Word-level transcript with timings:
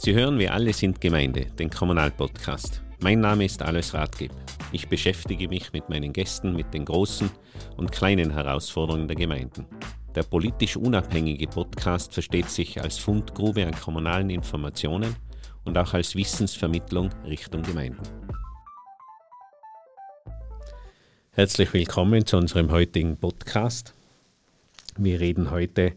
Sie 0.00 0.14
hören 0.14 0.38
Wir 0.38 0.54
alle 0.54 0.72
sind 0.72 1.00
Gemeinde, 1.00 1.46
den 1.46 1.70
Kommunalpodcast. 1.70 2.80
Mein 3.00 3.18
Name 3.18 3.46
ist 3.46 3.60
Alois 3.62 3.92
Rathgeb. 3.92 4.30
Ich 4.70 4.88
beschäftige 4.88 5.48
mich 5.48 5.72
mit 5.72 5.88
meinen 5.88 6.12
Gästen 6.12 6.54
mit 6.54 6.72
den 6.72 6.84
großen 6.84 7.28
und 7.76 7.90
kleinen 7.90 8.30
Herausforderungen 8.30 9.08
der 9.08 9.16
Gemeinden. 9.16 9.66
Der 10.14 10.22
politisch 10.22 10.76
unabhängige 10.76 11.48
Podcast 11.48 12.14
versteht 12.14 12.48
sich 12.48 12.80
als 12.80 12.96
Fundgrube 12.96 13.66
an 13.66 13.74
kommunalen 13.74 14.30
Informationen 14.30 15.16
und 15.64 15.76
auch 15.76 15.92
als 15.94 16.14
Wissensvermittlung 16.14 17.10
Richtung 17.26 17.64
Gemeinden. 17.64 18.02
Herzlich 21.32 21.72
willkommen 21.72 22.24
zu 22.24 22.36
unserem 22.36 22.70
heutigen 22.70 23.16
Podcast. 23.16 23.94
Wir 24.96 25.18
reden 25.18 25.50
heute 25.50 25.94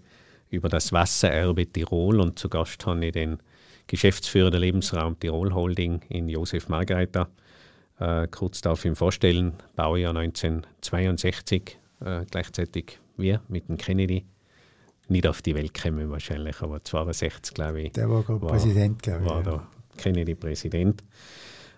über 0.49 0.69
das 0.69 0.91
Wassererbe 0.91 1.67
Tirol 1.67 2.19
und 2.19 2.39
zu 2.39 2.49
Gast 2.49 2.83
habe 2.87 3.05
ich 3.05 3.11
den 3.11 3.37
Geschäftsführer 3.91 4.49
der 4.51 4.61
Lebensraum 4.61 5.19
Tirol 5.19 5.53
Holding 5.53 5.99
in 6.07 6.29
Josef 6.29 6.69
Margreiter. 6.69 7.27
Äh, 7.99 8.25
kurz 8.31 8.61
darf 8.61 8.79
ich 8.79 8.85
ihn 8.85 8.95
vorstellen, 8.95 9.51
Baujahr 9.75 10.15
1962, 10.15 11.77
äh, 11.99 12.23
gleichzeitig 12.31 12.99
wir 13.17 13.41
mit 13.49 13.67
dem 13.67 13.75
Kennedy. 13.75 14.25
Nicht 15.09 15.27
auf 15.27 15.41
die 15.41 15.53
Welt 15.55 15.73
kämen 15.73 16.09
wahrscheinlich, 16.09 16.61
aber 16.61 16.81
62, 16.81 17.53
glaube 17.53 17.81
ich. 17.81 17.91
Der 17.91 18.09
war 18.09 18.23
gerade 18.23 18.39
Präsident, 18.39 19.03
glaube 19.03 19.25
ich. 19.25 19.29
War 19.29 19.43
ja. 19.43 19.43
der 19.43 19.67
Kennedy 19.97 20.35
Präsident. 20.35 21.03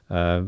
Äh, 0.09 0.43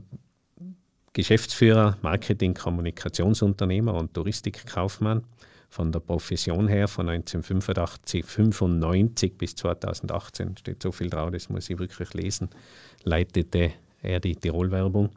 Geschäftsführer, 1.13 1.97
Marketing, 2.03 2.53
Kommunikationsunternehmer 2.53 3.95
und 3.95 4.13
Touristikkaufmann 4.13 5.23
von 5.69 5.91
der 5.91 5.99
Profession 5.99 6.67
her 6.67 6.87
von 6.87 7.09
1985, 7.09 8.25
95 8.25 9.37
bis 9.37 9.55
2018, 9.55 10.57
steht 10.57 10.81
so 10.81 10.91
viel 10.91 11.09
drauf, 11.09 11.31
das 11.31 11.49
muss 11.49 11.69
ich 11.69 11.79
wirklich 11.79 12.13
lesen, 12.13 12.49
leitete 13.03 13.71
er 14.01 14.19
die 14.19 14.35
Tirol-Werbung 14.35 15.09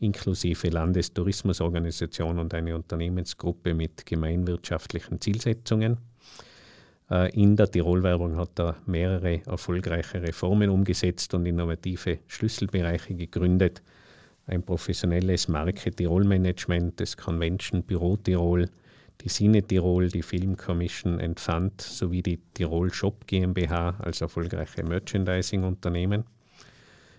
inklusive 0.00 0.68
Landestourismusorganisation 0.68 2.38
und 2.38 2.54
eine 2.54 2.74
Unternehmensgruppe 2.74 3.74
mit 3.74 4.06
gemeinwirtschaftlichen 4.06 5.20
Zielsetzungen. 5.20 5.98
Äh, 7.10 7.30
in 7.40 7.56
der 7.56 7.70
Tirol-Werbung 7.70 8.36
hat 8.36 8.58
er 8.58 8.76
mehrere 8.86 9.42
erfolgreiche 9.46 10.22
Reformen 10.22 10.70
umgesetzt 10.70 11.34
und 11.34 11.46
innovative 11.46 12.18
Schlüsselbereiche 12.26 13.14
gegründet. 13.14 13.82
Ein 14.46 14.62
professionelles 14.62 15.48
Marke-Tirol-Management, 15.48 16.98
das 16.98 17.16
Convention 17.16 17.82
Büro 17.82 18.16
Tirol, 18.16 18.68
die 19.22 19.28
Sine 19.28 19.62
Tirol, 19.62 20.08
die 20.08 20.22
Film 20.22 20.56
Commission 20.56 21.20
Entfand 21.20 21.80
sowie 21.80 22.22
die 22.22 22.38
Tirol 22.54 22.92
Shop 22.92 23.26
GmbH 23.26 23.96
als 23.98 24.20
erfolgreiche 24.20 24.82
Merchandising-Unternehmen. 24.82 26.24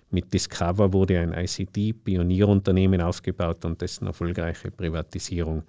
Mit 0.09 0.33
Discover 0.33 0.91
wurde 0.91 1.19
ein 1.19 1.33
ICT-Pionierunternehmen 1.33 3.01
aufgebaut 3.01 3.63
und 3.65 3.81
dessen 3.81 4.07
erfolgreiche 4.07 4.71
Privatisierung 4.71 5.63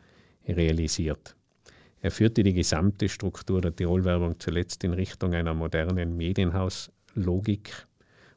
realisiert. 0.49 1.37
Er 2.01 2.11
führte 2.11 2.43
die 2.43 2.55
gesamte 2.55 3.09
Struktur 3.09 3.61
der 3.61 3.77
Tirol-Werbung 3.77 4.41
zuletzt 4.41 4.83
in 4.83 4.95
Richtung 4.95 5.35
einer 5.35 5.55
modernen 5.55 6.17
Medienhaus-Logik 6.17 7.87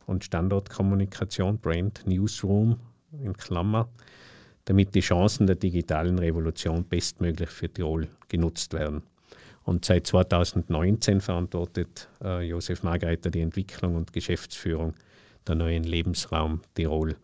und 0.06 0.24
Standortkommunikation, 0.24 1.58
Brand 1.58 2.06
Newsroom 2.06 2.78
in 3.24 3.34
Klammer, 3.34 3.90
damit 4.66 4.96
die 4.96 5.02
Chancen 5.02 5.48
der 5.48 5.56
digitalen 5.56 6.20
Revolution 6.20 6.84
bestmöglich 6.84 7.50
für 7.50 7.70
Tirol 7.70 8.08
genutzt 8.28 8.74
werden. 8.74 9.04
Und 9.64 9.86
seit 9.86 10.06
2019 10.08 11.22
verantwortet 11.22 12.08
äh, 12.24 12.44
Josef 12.44 12.84
Margreiter 12.84 13.32
die 13.32 13.42
Entwicklung 13.42 13.96
und 13.96 14.14
Geschäftsführung 14.14 14.94
der 15.48 15.56
neuen 15.56 15.84
Lebensraum 15.84 16.62
Tirol 16.76 17.16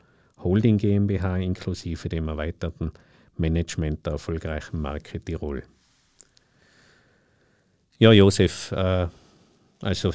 Holding 0.44 0.78
GmbH 0.78 1.38
inklusive 1.38 2.10
dem 2.10 2.28
erweiterten 2.28 2.92
Management 3.38 4.06
der 4.06 4.14
erfolgreichen 4.14 4.82
Marke 4.82 5.20
Tirol. 5.20 5.64
Ja, 8.00 8.12
Josef, 8.12 8.72
äh, 8.72 9.08
also 9.82 10.12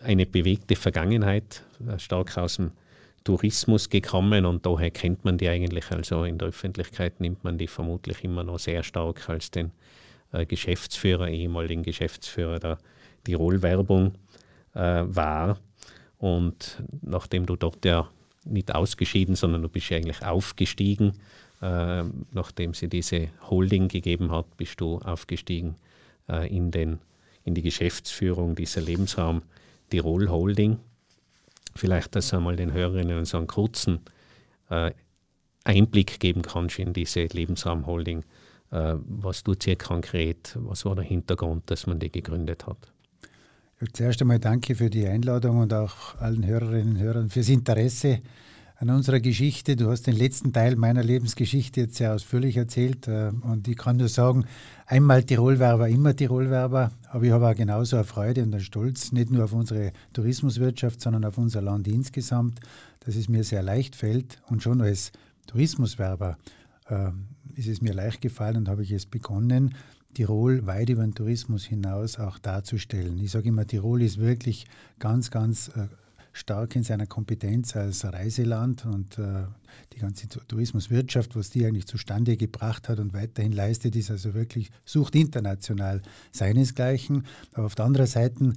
eine 0.00 0.26
bewegte 0.26 0.76
Vergangenheit, 0.76 1.64
äh, 1.88 1.98
stark 1.98 2.36
aus 2.38 2.56
dem 2.56 2.70
Tourismus 3.26 3.90
gekommen 3.90 4.46
und 4.46 4.64
daher 4.64 4.92
kennt 4.92 5.24
man 5.24 5.36
die 5.36 5.48
eigentlich. 5.48 5.90
Also 5.90 6.22
in 6.22 6.38
der 6.38 6.48
Öffentlichkeit 6.48 7.20
nimmt 7.20 7.42
man 7.42 7.58
die 7.58 7.66
vermutlich 7.66 8.22
immer 8.22 8.44
noch 8.44 8.60
sehr 8.60 8.84
stark 8.84 9.28
als 9.28 9.50
den 9.50 9.72
äh, 10.32 10.46
Geschäftsführer, 10.46 11.28
ehemaligen 11.28 11.82
Geschäftsführer 11.82 12.60
der 12.60 12.78
Tirol-Werbung 13.24 14.14
äh, 14.74 15.02
wahr. 15.06 15.58
Und 16.18 16.80
nachdem 17.02 17.46
du 17.46 17.56
dort 17.56 17.84
ja 17.84 18.08
nicht 18.44 18.72
ausgeschieden, 18.72 19.34
sondern 19.34 19.62
du 19.62 19.68
bist 19.68 19.90
eigentlich 19.90 20.24
aufgestiegen, 20.24 21.14
äh, 21.60 22.04
nachdem 22.30 22.74
sie 22.74 22.88
diese 22.88 23.28
Holding 23.50 23.88
gegeben 23.88 24.30
hat, 24.30 24.56
bist 24.56 24.80
du 24.80 24.98
aufgestiegen 24.98 25.74
äh, 26.28 26.46
in, 26.48 26.70
den, 26.70 27.00
in 27.42 27.54
die 27.54 27.62
Geschäftsführung 27.62 28.54
dieser 28.54 28.82
Lebensraum 28.82 29.42
Tirol 29.90 30.28
Holding 30.28 30.78
vielleicht, 31.76 32.14
dass 32.16 32.30
du 32.30 32.36
einmal 32.36 32.56
den 32.56 32.72
Hörerinnen 32.72 33.24
so 33.24 33.38
einen 33.38 33.46
kurzen 33.46 34.00
äh, 34.70 34.92
Einblick 35.64 36.20
geben 36.20 36.42
kannst 36.42 36.78
in 36.78 36.92
diese 36.92 37.24
Lebensraumholding. 37.24 38.24
Äh, 38.70 38.94
was 39.06 39.42
tut 39.42 39.62
sie 39.62 39.76
konkret? 39.76 40.56
Was 40.60 40.84
war 40.84 40.94
der 40.94 41.04
Hintergrund, 41.04 41.70
dass 41.70 41.86
man 41.86 41.98
die 41.98 42.10
gegründet 42.10 42.66
hat? 42.66 42.92
Zuerst 43.92 44.22
einmal 44.22 44.38
danke 44.38 44.74
für 44.74 44.88
die 44.88 45.06
Einladung 45.06 45.58
und 45.58 45.74
auch 45.74 46.18
allen 46.18 46.46
Hörerinnen 46.46 46.94
und 46.94 46.98
Hörern 46.98 47.28
fürs 47.28 47.50
Interesse 47.50 48.20
an 48.78 48.90
unserer 48.90 49.20
Geschichte. 49.20 49.74
Du 49.74 49.90
hast 49.90 50.06
den 50.06 50.16
letzten 50.16 50.52
Teil 50.52 50.76
meiner 50.76 51.02
Lebensgeschichte 51.02 51.82
jetzt 51.82 51.96
sehr 51.96 52.12
ausführlich 52.14 52.56
erzählt 52.56 53.08
äh, 53.08 53.32
und 53.42 53.66
ich 53.68 53.76
kann 53.76 53.96
nur 53.96 54.08
sagen, 54.08 54.44
einmal 54.86 55.22
Tirolwerber, 55.24 55.88
immer 55.88 56.14
Tirolwerber, 56.14 56.92
aber 57.08 57.24
ich 57.24 57.32
habe 57.32 57.48
auch 57.48 57.54
genauso 57.54 57.96
eine 57.96 58.04
Freude 58.04 58.42
und 58.42 58.52
einen 58.52 58.62
Stolz, 58.62 59.12
nicht 59.12 59.30
nur 59.30 59.44
auf 59.44 59.52
unsere 59.52 59.92
Tourismuswirtschaft, 60.12 61.00
sondern 61.00 61.24
auf 61.24 61.38
unser 61.38 61.62
Land 61.62 61.88
insgesamt, 61.88 62.60
dass 63.00 63.16
es 63.16 63.28
mir 63.28 63.44
sehr 63.44 63.62
leicht 63.62 63.96
fällt 63.96 64.42
und 64.48 64.62
schon 64.62 64.82
als 64.82 65.12
Tourismuswerber 65.46 66.36
äh, 66.88 67.10
ist 67.54 67.68
es 67.68 67.80
mir 67.80 67.94
leicht 67.94 68.20
gefallen 68.20 68.58
und 68.58 68.68
habe 68.68 68.82
ich 68.82 68.92
es 68.92 69.06
begonnen, 69.06 69.74
Tirol 70.12 70.66
weit 70.66 70.88
über 70.88 71.02
den 71.02 71.14
Tourismus 71.14 71.64
hinaus 71.64 72.18
auch 72.18 72.38
darzustellen. 72.38 73.18
Ich 73.18 73.30
sage 73.30 73.48
immer, 73.48 73.66
Tirol 73.66 74.02
ist 74.02 74.18
wirklich 74.18 74.66
ganz, 74.98 75.30
ganz 75.30 75.68
äh, 75.68 75.88
stark 76.36 76.76
in 76.76 76.82
seiner 76.82 77.06
Kompetenz 77.06 77.74
als 77.76 78.04
Reiseland 78.04 78.84
und 78.84 79.18
äh, 79.18 79.44
die 79.94 80.00
ganze 80.00 80.28
Tourismuswirtschaft, 80.28 81.34
was 81.34 81.50
die 81.50 81.64
eigentlich 81.64 81.86
zustande 81.86 82.36
gebracht 82.36 82.88
hat 82.88 82.98
und 82.98 83.14
weiterhin 83.14 83.52
leistet, 83.52 83.96
ist 83.96 84.10
also 84.10 84.34
wirklich, 84.34 84.70
sucht 84.84 85.14
international 85.14 86.02
seinesgleichen. 86.32 87.24
Aber 87.54 87.66
auf 87.66 87.74
der 87.74 87.86
anderen 87.86 88.06
Seite 88.06 88.52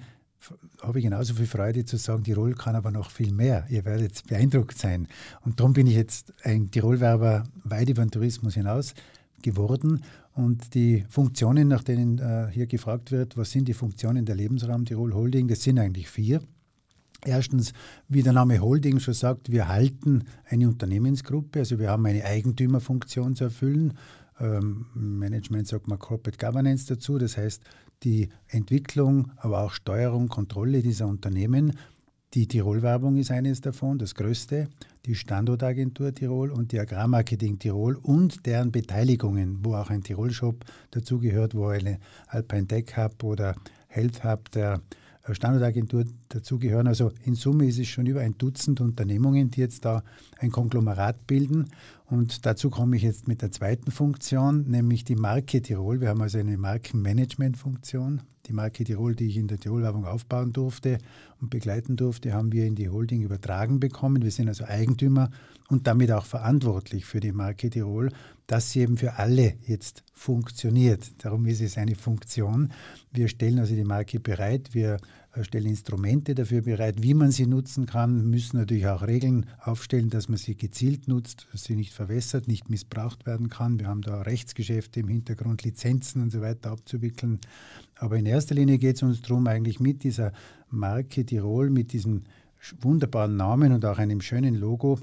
habe 0.81 0.99
ich 0.99 1.05
genauso 1.05 1.33
viel 1.33 1.47
Freude 1.47 1.85
zu 1.85 1.97
sagen, 1.97 2.23
Tirol 2.23 2.53
kann 2.53 2.75
aber 2.75 2.91
noch 2.91 3.11
viel 3.11 3.31
mehr. 3.31 3.65
Ihr 3.69 3.85
werdet 3.85 4.25
beeindruckt 4.27 4.77
sein. 4.77 5.07
Und 5.41 5.59
darum 5.59 5.73
bin 5.73 5.87
ich 5.87 5.95
jetzt 5.95 6.33
ein 6.43 6.71
Tirolwerber 6.71 7.43
weit 7.63 7.89
über 7.89 8.03
den 8.03 8.11
Tourismus 8.11 8.55
hinaus 8.55 8.93
geworden. 9.41 10.03
Und 10.33 10.73
die 10.73 11.05
Funktionen, 11.09 11.67
nach 11.67 11.83
denen 11.83 12.19
äh, 12.19 12.49
hier 12.51 12.67
gefragt 12.67 13.11
wird, 13.11 13.37
was 13.37 13.51
sind 13.51 13.67
die 13.67 13.73
Funktionen 13.73 14.25
der 14.25 14.35
Lebensraum 14.35 14.85
Tirol 14.85 15.13
Holding, 15.13 15.47
das 15.47 15.63
sind 15.63 15.79
eigentlich 15.79 16.09
vier. 16.09 16.41
Erstens, 17.25 17.73
wie 18.07 18.23
der 18.23 18.33
Name 18.33 18.59
Holding 18.59 18.99
schon 18.99 19.13
sagt, 19.13 19.51
wir 19.51 19.67
halten 19.67 20.23
eine 20.45 20.67
Unternehmensgruppe, 20.67 21.59
also 21.59 21.79
wir 21.79 21.89
haben 21.89 22.05
eine 22.05 22.23
Eigentümerfunktion 22.23 23.35
zu 23.35 23.45
erfüllen. 23.45 23.93
Ähm, 24.39 24.85
Management 24.93 25.67
sagt 25.67 25.87
man 25.87 25.99
Corporate 25.99 26.37
Governance 26.37 26.87
dazu, 26.87 27.17
das 27.17 27.37
heißt 27.37 27.61
die 28.03 28.29
Entwicklung, 28.47 29.31
aber 29.37 29.61
auch 29.61 29.73
Steuerung, 29.73 30.29
Kontrolle 30.29 30.81
dieser 30.81 31.07
Unternehmen. 31.07 31.73
Die 32.35 32.47
Tirol-Werbung 32.47 33.17
ist 33.17 33.31
eines 33.31 33.59
davon, 33.59 33.97
das 33.97 34.13
größte, 34.13 34.69
die 35.05 35.15
Standortagentur 35.15 36.13
Tirol 36.13 36.51
und 36.51 36.71
die 36.71 36.79
Agrarmarketing 36.79 37.57
Tirol 37.57 37.95
und 37.95 38.45
deren 38.45 38.71
Beteiligungen, 38.71 39.59
wo 39.63 39.73
auch 39.73 39.89
ein 39.89 40.03
Tirol-Shop 40.03 40.63
dazugehört, 40.91 41.55
wo 41.55 41.67
eine 41.67 41.99
Alpine 42.27 42.67
Tech 42.67 42.95
Hub 42.95 43.23
oder 43.23 43.55
Health 43.87 44.23
Hub 44.23 44.51
der 44.51 44.81
Standortagentur 45.35 46.05
dazugehören. 46.29 46.87
Also 46.87 47.11
in 47.23 47.35
Summe 47.35 47.67
ist 47.67 47.79
es 47.79 47.87
schon 47.87 48.05
über 48.05 48.21
ein 48.21 48.37
Dutzend 48.37 48.81
Unternehmungen, 48.81 49.51
die 49.51 49.61
jetzt 49.61 49.85
da 49.85 50.03
ein 50.37 50.51
Konglomerat 50.51 51.27
bilden. 51.27 51.67
Und 52.09 52.47
dazu 52.47 52.71
komme 52.71 52.95
ich 52.95 53.03
jetzt 53.03 53.27
mit 53.27 53.43
der 53.43 53.51
zweiten 53.51 53.91
Funktion, 53.91 54.65
nämlich 54.67 55.03
die 55.03 55.15
Marke 55.15 55.61
Tirol. 55.61 56.01
Wir 56.01 56.09
haben 56.09 56.21
also 56.21 56.39
eine 56.39 56.57
Markenmanagement-Funktion. 56.57 58.23
Die 58.47 58.53
Marke 58.53 58.83
Tirol, 58.83 59.15
die 59.15 59.27
ich 59.27 59.37
in 59.37 59.47
der 59.47 59.59
Tirol-Werbung 59.59 60.05
aufbauen 60.05 60.51
durfte 60.51 60.97
und 61.39 61.51
begleiten 61.51 61.97
durfte, 61.97 62.33
haben 62.33 62.51
wir 62.51 62.65
in 62.65 62.73
die 62.73 62.89
Holding 62.89 63.21
übertragen 63.21 63.79
bekommen. 63.79 64.23
Wir 64.23 64.31
sind 64.31 64.47
also 64.47 64.65
Eigentümer 64.65 65.29
und 65.67 65.85
damit 65.85 66.11
auch 66.11 66.25
verantwortlich 66.25 67.05
für 67.05 67.19
die 67.19 67.31
Marke 67.31 67.69
Tirol, 67.69 68.11
dass 68.47 68.71
sie 68.71 68.79
eben 68.79 68.97
für 68.97 69.19
alle 69.19 69.53
jetzt 69.67 70.03
funktioniert. 70.11 71.23
Darum 71.23 71.45
ist 71.45 71.61
es 71.61 71.77
eine 71.77 71.93
Funktion. 71.93 72.71
Wir 73.11 73.27
stellen 73.27 73.59
also 73.59 73.75
die 73.75 73.83
Marke 73.83 74.19
bereit, 74.19 74.73
wir 74.73 74.97
äh, 75.33 75.43
stellen 75.43 75.67
Instrumente 75.67 76.33
dafür 76.33 76.61
bereit, 76.61 77.03
wie 77.03 77.13
man 77.13 77.31
sie 77.31 77.45
nutzen 77.45 77.85
kann, 77.85 78.29
müssen 78.29 78.57
natürlich 78.57 78.87
auch 78.87 79.05
Regeln 79.05 79.45
aufstellen, 79.59 80.09
dass 80.09 80.27
man 80.27 80.37
sie 80.37 80.55
gezielt 80.55 81.07
nutzt, 81.07 81.47
dass 81.51 81.65
sie 81.65 81.75
nicht 81.75 81.93
verwässert, 81.93 82.47
nicht 82.47 82.69
missbraucht 82.69 83.25
werden 83.25 83.49
kann. 83.49 83.79
Wir 83.79 83.87
haben 83.87 84.01
da 84.01 84.21
Rechtsgeschäfte 84.21 85.01
im 85.01 85.07
Hintergrund, 85.07 85.63
Lizenzen 85.63 86.21
und 86.21 86.31
so 86.31 86.41
weiter 86.41 86.71
abzuwickeln. 86.71 87.39
Aber 87.95 88.17
in 88.17 88.25
erster 88.25 88.55
Linie 88.55 88.79
geht 88.79 88.95
es 88.95 89.03
uns 89.03 89.21
darum, 89.21 89.45
eigentlich 89.47 89.79
mit 89.79 90.03
dieser 90.03 90.31
Marke 90.69 91.25
Tirol, 91.25 91.69
mit 91.69 91.93
diesem 91.93 92.23
wunderbaren 92.81 93.35
Namen 93.35 93.71
und 93.71 93.85
auch 93.85 93.99
einem 93.99 94.21
schönen 94.21 94.55
Logo, 94.55 94.99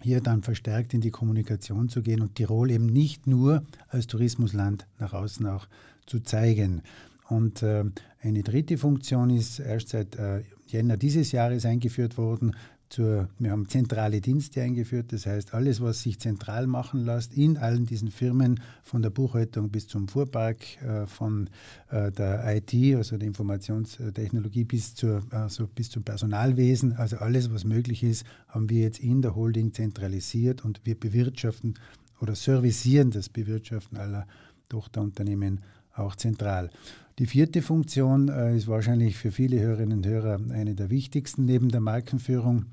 hier 0.00 0.20
dann 0.20 0.42
verstärkt 0.42 0.94
in 0.94 1.00
die 1.00 1.10
Kommunikation 1.10 1.88
zu 1.88 2.02
gehen 2.02 2.22
und 2.22 2.34
Tirol 2.34 2.70
eben 2.70 2.86
nicht 2.86 3.26
nur 3.26 3.62
als 3.88 4.06
Tourismusland 4.06 4.86
nach 4.98 5.12
außen 5.12 5.46
auch 5.46 5.68
zu 6.06 6.20
zeigen. 6.20 6.82
Und 7.32 7.62
äh, 7.62 7.84
eine 8.20 8.42
dritte 8.42 8.76
Funktion 8.76 9.30
ist 9.30 9.58
erst 9.58 9.88
seit 9.88 10.16
äh, 10.16 10.42
Jänner 10.66 10.98
dieses 10.98 11.32
Jahres 11.32 11.64
eingeführt 11.64 12.18
worden. 12.18 12.54
Zur, 12.90 13.30
wir 13.38 13.52
haben 13.52 13.70
zentrale 13.70 14.20
Dienste 14.20 14.60
eingeführt, 14.60 15.14
das 15.14 15.24
heißt 15.24 15.54
alles, 15.54 15.80
was 15.80 16.02
sich 16.02 16.18
zentral 16.18 16.66
machen 16.66 17.06
lässt, 17.06 17.32
in 17.32 17.56
allen 17.56 17.86
diesen 17.86 18.10
Firmen, 18.10 18.60
von 18.82 19.00
der 19.00 19.08
Buchhaltung 19.08 19.70
bis 19.70 19.88
zum 19.88 20.08
Fuhrpark, 20.08 20.58
äh, 20.82 21.06
von 21.06 21.48
äh, 21.88 22.12
der 22.12 22.44
IT, 22.54 22.74
also 22.96 23.16
der 23.16 23.28
Informationstechnologie, 23.28 24.64
bis, 24.64 24.94
zur, 24.94 25.22
also 25.30 25.66
bis 25.66 25.88
zum 25.88 26.02
Personalwesen, 26.02 26.92
also 26.92 27.16
alles, 27.16 27.50
was 27.50 27.64
möglich 27.64 28.02
ist, 28.02 28.26
haben 28.46 28.68
wir 28.68 28.82
jetzt 28.82 29.00
in 29.00 29.22
der 29.22 29.34
Holding 29.34 29.72
zentralisiert 29.72 30.66
und 30.66 30.82
wir 30.84 31.00
bewirtschaften 31.00 31.78
oder 32.20 32.34
servicieren 32.34 33.10
das 33.10 33.30
Bewirtschaften 33.30 33.96
aller 33.96 34.26
Tochterunternehmen 34.68 35.60
auch 35.94 36.16
zentral. 36.16 36.70
Die 37.18 37.26
vierte 37.26 37.62
Funktion 37.62 38.28
äh, 38.28 38.56
ist 38.56 38.68
wahrscheinlich 38.68 39.16
für 39.16 39.32
viele 39.32 39.60
Hörerinnen 39.60 39.98
und 39.98 40.06
Hörer 40.06 40.40
eine 40.50 40.74
der 40.74 40.90
wichtigsten 40.90 41.44
neben 41.44 41.68
der 41.68 41.80
Markenführung. 41.80 42.66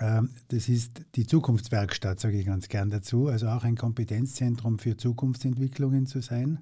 Ähm, 0.00 0.30
das 0.48 0.68
ist 0.68 1.02
die 1.14 1.26
Zukunftswerkstatt, 1.26 2.20
sage 2.20 2.38
ich 2.38 2.46
ganz 2.46 2.68
gern 2.68 2.90
dazu, 2.90 3.28
also 3.28 3.48
auch 3.48 3.64
ein 3.64 3.76
Kompetenzzentrum 3.76 4.78
für 4.78 4.96
Zukunftsentwicklungen 4.96 6.06
zu 6.06 6.20
sein. 6.20 6.60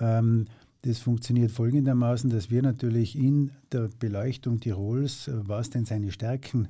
Ähm, 0.00 0.46
das 0.82 0.98
funktioniert 0.98 1.50
folgendermaßen, 1.50 2.30
dass 2.30 2.50
wir 2.50 2.62
natürlich 2.62 3.16
in 3.16 3.50
der 3.72 3.88
Beleuchtung 3.98 4.60
Tirols, 4.60 5.28
äh, 5.28 5.32
was 5.48 5.70
denn 5.70 5.84
seine 5.84 6.10
Stärken 6.10 6.68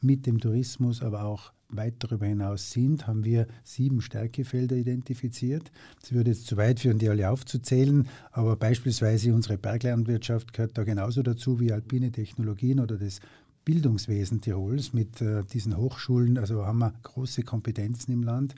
mit 0.00 0.26
dem 0.26 0.38
Tourismus, 0.38 1.02
aber 1.02 1.24
auch 1.24 1.52
weit 1.68 1.94
darüber 1.98 2.26
hinaus 2.26 2.70
sind, 2.70 3.06
haben 3.06 3.24
wir 3.24 3.46
sieben 3.64 4.00
Stärkefelder 4.00 4.76
identifiziert. 4.76 5.70
Es 6.02 6.12
würde 6.12 6.30
jetzt 6.30 6.46
zu 6.46 6.56
weit 6.56 6.80
führen, 6.80 6.98
die 6.98 7.08
alle 7.08 7.30
aufzuzählen, 7.30 8.08
aber 8.32 8.56
beispielsweise 8.56 9.34
unsere 9.34 9.58
Berglandwirtschaft 9.58 10.52
gehört 10.52 10.78
da 10.78 10.84
genauso 10.84 11.22
dazu 11.22 11.60
wie 11.60 11.72
alpine 11.72 12.12
Technologien 12.12 12.80
oder 12.80 12.96
das 12.96 13.20
Bildungswesen 13.64 14.40
Tirols 14.40 14.92
mit 14.92 15.20
äh, 15.20 15.42
diesen 15.44 15.76
Hochschulen. 15.76 16.38
Also 16.38 16.64
haben 16.64 16.78
wir 16.78 16.94
große 17.02 17.42
Kompetenzen 17.42 18.12
im 18.12 18.22
Land. 18.22 18.54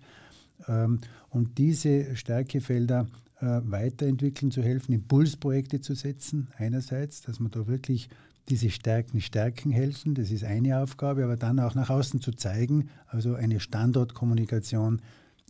Ähm, 0.66 1.00
und 1.30 1.56
diese 1.56 2.14
Stärkefelder 2.14 3.06
äh, 3.40 3.60
weiterentwickeln 3.64 4.50
zu 4.50 4.62
helfen, 4.62 4.92
Impulsprojekte 4.92 5.80
zu 5.80 5.94
setzen, 5.94 6.48
einerseits, 6.56 7.22
dass 7.22 7.40
man 7.40 7.50
da 7.50 7.66
wirklich 7.66 8.10
diese 8.48 8.70
Stärken 8.70 9.20
Stärken 9.20 9.70
helfen, 9.70 10.14
das 10.14 10.30
ist 10.30 10.44
eine 10.44 10.78
Aufgabe, 10.80 11.24
aber 11.24 11.36
dann 11.36 11.60
auch 11.60 11.74
nach 11.74 11.90
außen 11.90 12.20
zu 12.20 12.32
zeigen, 12.32 12.88
also 13.06 13.34
eine 13.34 13.60
Standortkommunikation, 13.60 15.02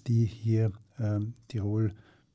die 0.06 0.24
hier 0.24 0.72
ähm, 0.98 1.34
Tirol 1.48 1.92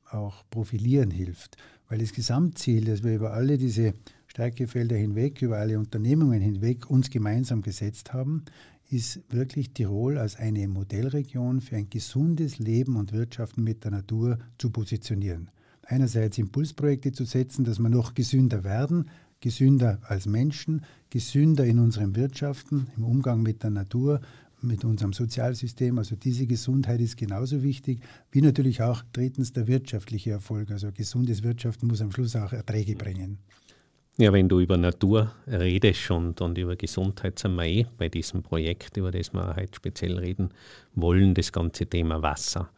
auch 0.09 0.43
profilieren 0.49 1.11
hilft. 1.11 1.57
Weil 1.89 1.99
das 1.99 2.13
Gesamtziel, 2.13 2.85
das 2.85 3.03
wir 3.03 3.15
über 3.15 3.33
alle 3.33 3.57
diese 3.57 3.93
Stärkefelder 4.27 4.95
hinweg, 4.95 5.41
über 5.41 5.57
alle 5.57 5.77
Unternehmungen 5.77 6.41
hinweg 6.41 6.89
uns 6.89 7.09
gemeinsam 7.09 7.61
gesetzt 7.61 8.13
haben, 8.13 8.45
ist 8.89 9.21
wirklich 9.29 9.73
Tirol 9.73 10.17
als 10.17 10.35
eine 10.35 10.67
Modellregion 10.67 11.61
für 11.61 11.75
ein 11.75 11.89
gesundes 11.89 12.59
Leben 12.59 12.95
und 12.95 13.11
Wirtschaften 13.11 13.63
mit 13.63 13.83
der 13.83 13.91
Natur 13.91 14.37
zu 14.57 14.69
positionieren. 14.69 15.49
Einerseits 15.85 16.37
Impulsprojekte 16.37 17.11
zu 17.11 17.25
setzen, 17.25 17.65
dass 17.65 17.79
wir 17.79 17.89
noch 17.89 18.13
gesünder 18.13 18.63
werden, 18.63 19.09
gesünder 19.43 19.99
als 20.07 20.25
Menschen, 20.25 20.85
gesünder 21.09 21.65
in 21.65 21.77
unseren 21.77 22.15
Wirtschaften, 22.15 22.87
im 22.95 23.03
Umgang 23.03 23.43
mit 23.43 23.61
der 23.61 23.71
Natur, 23.71 24.21
mit 24.61 24.85
unserem 24.85 25.11
Sozialsystem. 25.11 25.97
Also 25.97 26.15
diese 26.15 26.47
Gesundheit 26.47 27.01
ist 27.01 27.17
genauso 27.17 27.61
wichtig, 27.61 27.99
wie 28.31 28.41
natürlich 28.41 28.81
auch 28.81 29.03
drittens 29.11 29.51
der 29.51 29.67
wirtschaftliche 29.67 30.31
Erfolg. 30.31 30.71
Also 30.71 30.93
gesundes 30.93 31.43
Wirtschaften 31.43 31.87
muss 31.87 32.01
am 32.01 32.13
Schluss 32.13 32.37
auch 32.37 32.53
Erträge 32.53 32.95
bringen. 32.95 33.37
Ja, 34.17 34.31
wenn 34.31 34.47
du 34.47 34.61
über 34.61 34.77
Natur 34.77 35.33
redest 35.45 36.09
und, 36.11 36.39
und 36.39 36.57
über 36.57 36.77
Gesundheit 36.77 37.37
sind 37.37 37.55
wir 37.55 37.65
eh 37.65 37.85
bei 37.97 38.07
diesem 38.07 38.43
Projekt, 38.43 38.95
über 38.95 39.11
das 39.11 39.33
wir 39.33 39.57
heute 39.57 39.75
speziell 39.75 40.17
reden 40.19 40.51
wollen, 40.95 41.33
das 41.33 41.51
ganze 41.51 41.85
Thema 41.85 42.21
Wasser. 42.21 42.69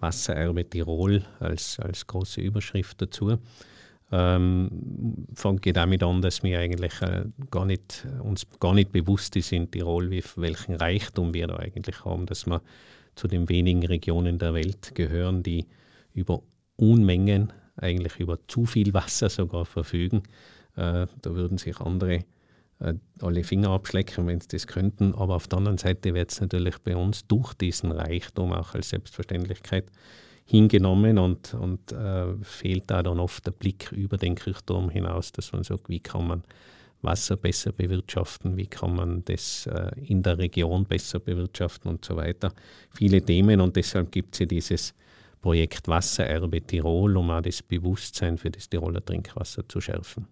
Wassererbe 0.00 0.64
Tirol 0.64 1.22
als, 1.38 1.78
als 1.80 2.06
große 2.06 2.40
Überschrift 2.40 3.02
dazu 3.02 3.38
ähm, 4.14 5.26
fängt 5.34 5.76
damit 5.76 6.04
an, 6.04 6.22
dass 6.22 6.44
wir 6.44 6.60
eigentlich 6.60 7.02
äh, 7.02 7.24
gar 7.50 7.64
nicht, 7.64 8.06
uns 8.22 8.46
gar 8.60 8.72
nicht 8.72 8.92
bewusst 8.92 9.34
ist 9.34 9.50
in 9.50 9.68
Tirol, 9.70 10.08
wie, 10.10 10.22
welchen 10.36 10.76
Reichtum 10.76 11.34
wir 11.34 11.48
da 11.48 11.56
eigentlich 11.56 12.04
haben, 12.04 12.24
dass 12.26 12.46
wir 12.46 12.62
zu 13.16 13.26
den 13.26 13.48
wenigen 13.48 13.84
Regionen 13.84 14.38
der 14.38 14.54
Welt 14.54 14.94
gehören, 14.94 15.42
die 15.42 15.66
über 16.12 16.42
Unmengen, 16.76 17.52
eigentlich 17.76 18.20
über 18.20 18.38
zu 18.46 18.66
viel 18.66 18.94
Wasser 18.94 19.28
sogar 19.28 19.64
verfügen. 19.64 20.22
Äh, 20.76 21.06
da 21.22 21.34
würden 21.34 21.58
sich 21.58 21.80
andere 21.80 22.24
äh, 22.78 22.94
alle 23.20 23.42
Finger 23.42 23.70
abschlecken, 23.70 24.28
wenn 24.28 24.40
sie 24.40 24.48
das 24.48 24.68
könnten. 24.68 25.12
Aber 25.16 25.34
auf 25.34 25.48
der 25.48 25.58
anderen 25.58 25.78
Seite 25.78 26.14
wird 26.14 26.30
es 26.30 26.40
natürlich 26.40 26.78
bei 26.78 26.94
uns 26.94 27.26
durch 27.26 27.52
diesen 27.54 27.90
Reichtum 27.90 28.52
auch 28.52 28.74
als 28.74 28.90
Selbstverständlichkeit 28.90 29.86
hingenommen 30.46 31.18
und, 31.18 31.54
und 31.54 31.92
äh, 31.92 32.34
fehlt 32.42 32.84
da 32.90 33.02
dann 33.02 33.18
oft 33.18 33.46
der 33.46 33.52
Blick 33.52 33.92
über 33.92 34.18
den 34.18 34.34
Kirchturm 34.34 34.90
hinaus, 34.90 35.32
dass 35.32 35.52
man 35.52 35.64
sagt, 35.64 35.88
wie 35.88 36.00
kann 36.00 36.26
man 36.26 36.42
Wasser 37.04 37.36
besser 37.36 37.72
bewirtschaften, 37.72 38.56
wie 38.56 38.66
kann 38.66 38.96
man 38.96 39.24
das 39.24 39.66
äh, 39.66 39.90
in 40.06 40.22
der 40.22 40.38
Region 40.38 40.84
besser 40.84 41.20
bewirtschaften 41.20 41.90
und 41.90 42.04
so 42.04 42.16
weiter. 42.16 42.52
Viele 42.90 43.22
Themen 43.22 43.60
und 43.60 43.76
deshalb 43.76 44.10
gibt 44.10 44.34
es 44.34 44.40
ja 44.40 44.46
dieses 44.46 44.94
Projekt 45.40 45.86
Wassererbe 45.88 46.62
Tirol, 46.62 47.16
um 47.16 47.30
auch 47.30 47.42
das 47.42 47.62
Bewusstsein 47.62 48.38
für 48.38 48.50
das 48.50 48.68
Tiroler 48.68 49.04
Trinkwasser 49.04 49.68
zu 49.68 49.80
schärfen. 49.80 50.26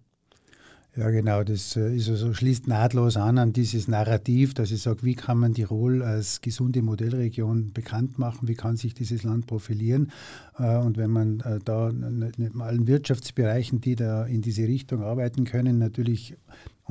Ja, 0.95 1.09
genau, 1.09 1.43
das 1.43 1.75
äh, 1.77 1.97
ist 1.97 2.11
also, 2.11 2.35
schließt 2.35 2.69
nahtlos 2.69 3.17
an 3.17 3.39
an 3.39 3.55
dieses 3.55 3.89
Narrativ, 3.89 4.53
dass 4.53 4.71
ich 4.71 4.83
sage, 4.83 5.03
wie 5.05 5.15
kann 5.15 5.39
man 5.39 5.55
Tirol 5.55 6.03
als 6.03 6.43
gesunde 6.43 6.83
Modellregion 6.83 7.73
bekannt 7.73 8.19
machen, 8.19 8.47
wie 8.47 8.55
kann 8.55 8.77
sich 8.77 8.93
dieses 8.93 9.23
Land 9.23 9.47
profilieren. 9.47 10.13
Äh, 10.59 10.77
und 10.77 10.99
wenn 10.99 11.11
man 11.11 11.41
äh, 11.41 11.61
da 11.65 11.89
in 11.89 12.61
allen 12.61 12.87
Wirtschaftsbereichen, 12.87 13.81
die 13.81 13.97
da 13.97 14.27
in 14.27 14.43
diese 14.43 14.69
Richtung 14.69 15.03
arbeiten 15.03 15.45
können, 15.45 15.79
natürlich 15.79 16.37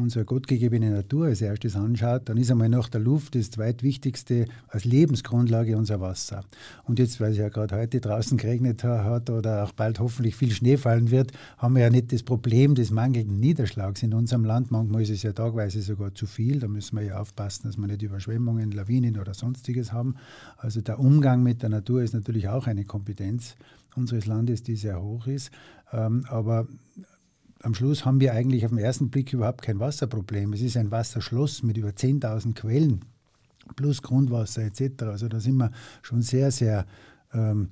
unsere 0.01 0.25
gottgegebene 0.25 0.89
Natur 0.89 1.27
als 1.27 1.41
erstes 1.41 1.75
anschaut, 1.75 2.23
dann 2.25 2.37
ist 2.37 2.51
einmal 2.51 2.69
nach 2.69 2.89
der 2.89 3.01
Luft 3.01 3.35
das 3.35 3.51
zweitwichtigste 3.51 4.45
als 4.67 4.85
Lebensgrundlage 4.85 5.77
unser 5.77 6.01
Wasser. 6.01 6.43
Und 6.83 6.99
jetzt, 6.99 7.19
weil 7.21 7.31
es 7.31 7.37
ja 7.37 7.49
gerade 7.49 7.75
heute 7.75 8.01
draußen 8.01 8.37
geregnet 8.37 8.83
hat 8.83 9.29
oder 9.29 9.63
auch 9.63 9.71
bald 9.71 9.99
hoffentlich 9.99 10.35
viel 10.35 10.51
Schnee 10.51 10.77
fallen 10.77 11.11
wird, 11.11 11.31
haben 11.57 11.75
wir 11.75 11.83
ja 11.83 11.89
nicht 11.89 12.11
das 12.11 12.23
Problem 12.23 12.75
des 12.75 12.91
mangelnden 12.91 13.39
Niederschlags 13.39 14.03
in 14.03 14.13
unserem 14.13 14.45
Land. 14.45 14.71
Manchmal 14.71 15.03
ist 15.03 15.11
es 15.11 15.23
ja 15.23 15.33
tagweise 15.33 15.81
sogar 15.81 16.13
zu 16.13 16.25
viel. 16.25 16.59
Da 16.59 16.67
müssen 16.67 16.97
wir 16.97 17.03
ja 17.03 17.19
aufpassen, 17.19 17.67
dass 17.67 17.77
wir 17.77 17.87
nicht 17.87 18.01
Überschwemmungen, 18.01 18.71
Lawinen 18.71 19.17
oder 19.19 19.33
sonstiges 19.33 19.93
haben. 19.93 20.15
Also 20.57 20.81
der 20.81 20.99
Umgang 20.99 21.43
mit 21.43 21.61
der 21.61 21.69
Natur 21.69 22.03
ist 22.03 22.13
natürlich 22.13 22.49
auch 22.49 22.67
eine 22.67 22.85
Kompetenz 22.85 23.55
unseres 23.95 24.25
Landes, 24.25 24.63
die 24.63 24.75
sehr 24.75 25.01
hoch 25.01 25.27
ist. 25.27 25.51
Ähm, 25.91 26.25
aber 26.29 26.67
am 27.63 27.73
Schluss 27.73 28.05
haben 28.05 28.19
wir 28.19 28.33
eigentlich 28.33 28.65
auf 28.65 28.71
den 28.71 28.79
ersten 28.79 29.09
Blick 29.09 29.33
überhaupt 29.33 29.61
kein 29.61 29.79
Wasserproblem. 29.79 30.53
Es 30.53 30.61
ist 30.61 30.77
ein 30.77 30.91
Wasserschloss 30.91 31.63
mit 31.63 31.77
über 31.77 31.89
10.000 31.89 32.55
Quellen 32.55 33.01
plus 33.75 34.01
Grundwasser 34.01 34.63
etc. 34.63 35.03
Also 35.03 35.27
da 35.27 35.39
sind 35.39 35.57
wir 35.57 35.71
schon 36.01 36.21
sehr, 36.21 36.51
sehr 36.51 36.85
ähm, 37.33 37.69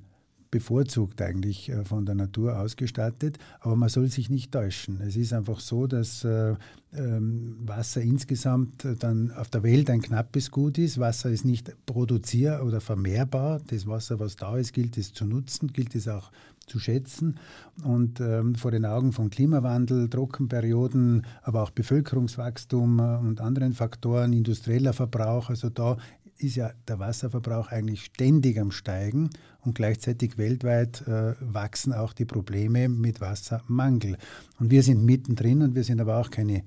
bevorzugt 0.50 1.22
eigentlich 1.22 1.68
äh, 1.68 1.84
von 1.84 2.06
der 2.06 2.14
Natur 2.14 2.58
ausgestattet, 2.58 3.38
aber 3.60 3.76
man 3.76 3.88
soll 3.88 4.08
sich 4.08 4.30
nicht 4.30 4.52
täuschen. 4.52 5.00
Es 5.00 5.16
ist 5.16 5.32
einfach 5.32 5.60
so, 5.60 5.86
dass 5.86 6.24
äh, 6.24 6.54
ähm, 6.92 7.56
Wasser 7.60 8.02
insgesamt 8.02 8.84
äh, 8.84 8.96
dann 8.96 9.30
auf 9.30 9.48
der 9.48 9.62
Welt 9.62 9.90
ein 9.90 10.02
knappes 10.02 10.50
Gut 10.50 10.78
ist. 10.78 10.98
Wasser 10.98 11.30
ist 11.30 11.44
nicht 11.44 11.74
produzier- 11.86 12.62
oder 12.64 12.80
vermehrbar. 12.80 13.60
Das 13.68 13.86
Wasser, 13.86 14.18
was 14.18 14.36
da 14.36 14.56
ist, 14.56 14.72
gilt 14.72 14.98
es 14.98 15.12
zu 15.12 15.24
nutzen, 15.24 15.72
gilt 15.72 15.94
es 15.94 16.08
auch 16.08 16.32
zu 16.70 16.78
schätzen. 16.78 17.38
Und 17.84 18.20
ähm, 18.20 18.54
vor 18.54 18.70
den 18.70 18.86
Augen 18.86 19.12
von 19.12 19.28
Klimawandel, 19.30 20.08
Trockenperioden, 20.08 21.26
aber 21.42 21.62
auch 21.62 21.70
Bevölkerungswachstum 21.70 23.00
und 23.00 23.40
anderen 23.40 23.74
Faktoren, 23.74 24.32
industrieller 24.32 24.92
Verbrauch, 24.92 25.50
also 25.50 25.68
da 25.68 25.96
ist 26.38 26.56
ja 26.56 26.70
der 26.88 26.98
Wasserverbrauch 26.98 27.68
eigentlich 27.68 28.04
ständig 28.04 28.58
am 28.58 28.70
Steigen 28.70 29.30
und 29.60 29.74
gleichzeitig 29.74 30.38
weltweit 30.38 31.06
äh, 31.06 31.34
wachsen 31.40 31.92
auch 31.92 32.12
die 32.12 32.24
Probleme 32.24 32.88
mit 32.88 33.20
Wassermangel. 33.20 34.16
Und 34.58 34.70
wir 34.70 34.82
sind 34.82 35.04
mittendrin 35.04 35.62
und 35.62 35.74
wir 35.74 35.84
sind 35.84 36.00
aber 36.00 36.18
auch 36.18 36.30
keine 36.30 36.64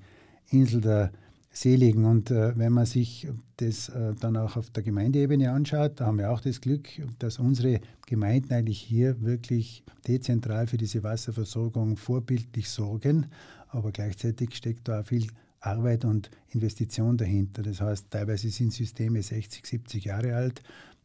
Insel 0.50 0.80
der 0.80 1.10
Seligen. 1.54 2.04
Und 2.04 2.30
äh, 2.30 2.58
wenn 2.58 2.72
man 2.72 2.84
sich 2.84 3.28
das 3.56 3.88
äh, 3.88 4.14
dann 4.20 4.36
auch 4.36 4.56
auf 4.56 4.70
der 4.70 4.82
Gemeindeebene 4.82 5.50
anschaut, 5.50 5.92
da 6.00 6.06
haben 6.06 6.18
wir 6.18 6.30
auch 6.30 6.40
das 6.40 6.60
Glück, 6.60 6.88
dass 7.20 7.38
unsere 7.38 7.80
Gemeinden 8.06 8.52
eigentlich 8.52 8.80
hier 8.80 9.22
wirklich 9.22 9.84
dezentral 10.06 10.66
für 10.66 10.76
diese 10.76 11.02
Wasserversorgung 11.02 11.96
vorbildlich 11.96 12.68
sorgen. 12.68 13.26
Aber 13.68 13.92
gleichzeitig 13.92 14.54
steckt 14.56 14.88
da 14.88 15.00
auch 15.00 15.06
viel 15.06 15.28
Arbeit 15.60 16.04
und 16.04 16.28
Investition 16.50 17.16
dahinter. 17.16 17.62
Das 17.62 17.80
heißt, 17.80 18.10
teilweise 18.10 18.50
sind 18.50 18.72
Systeme 18.72 19.22
60, 19.22 19.64
70 19.64 20.04
Jahre 20.04 20.34
alt. 20.34 20.60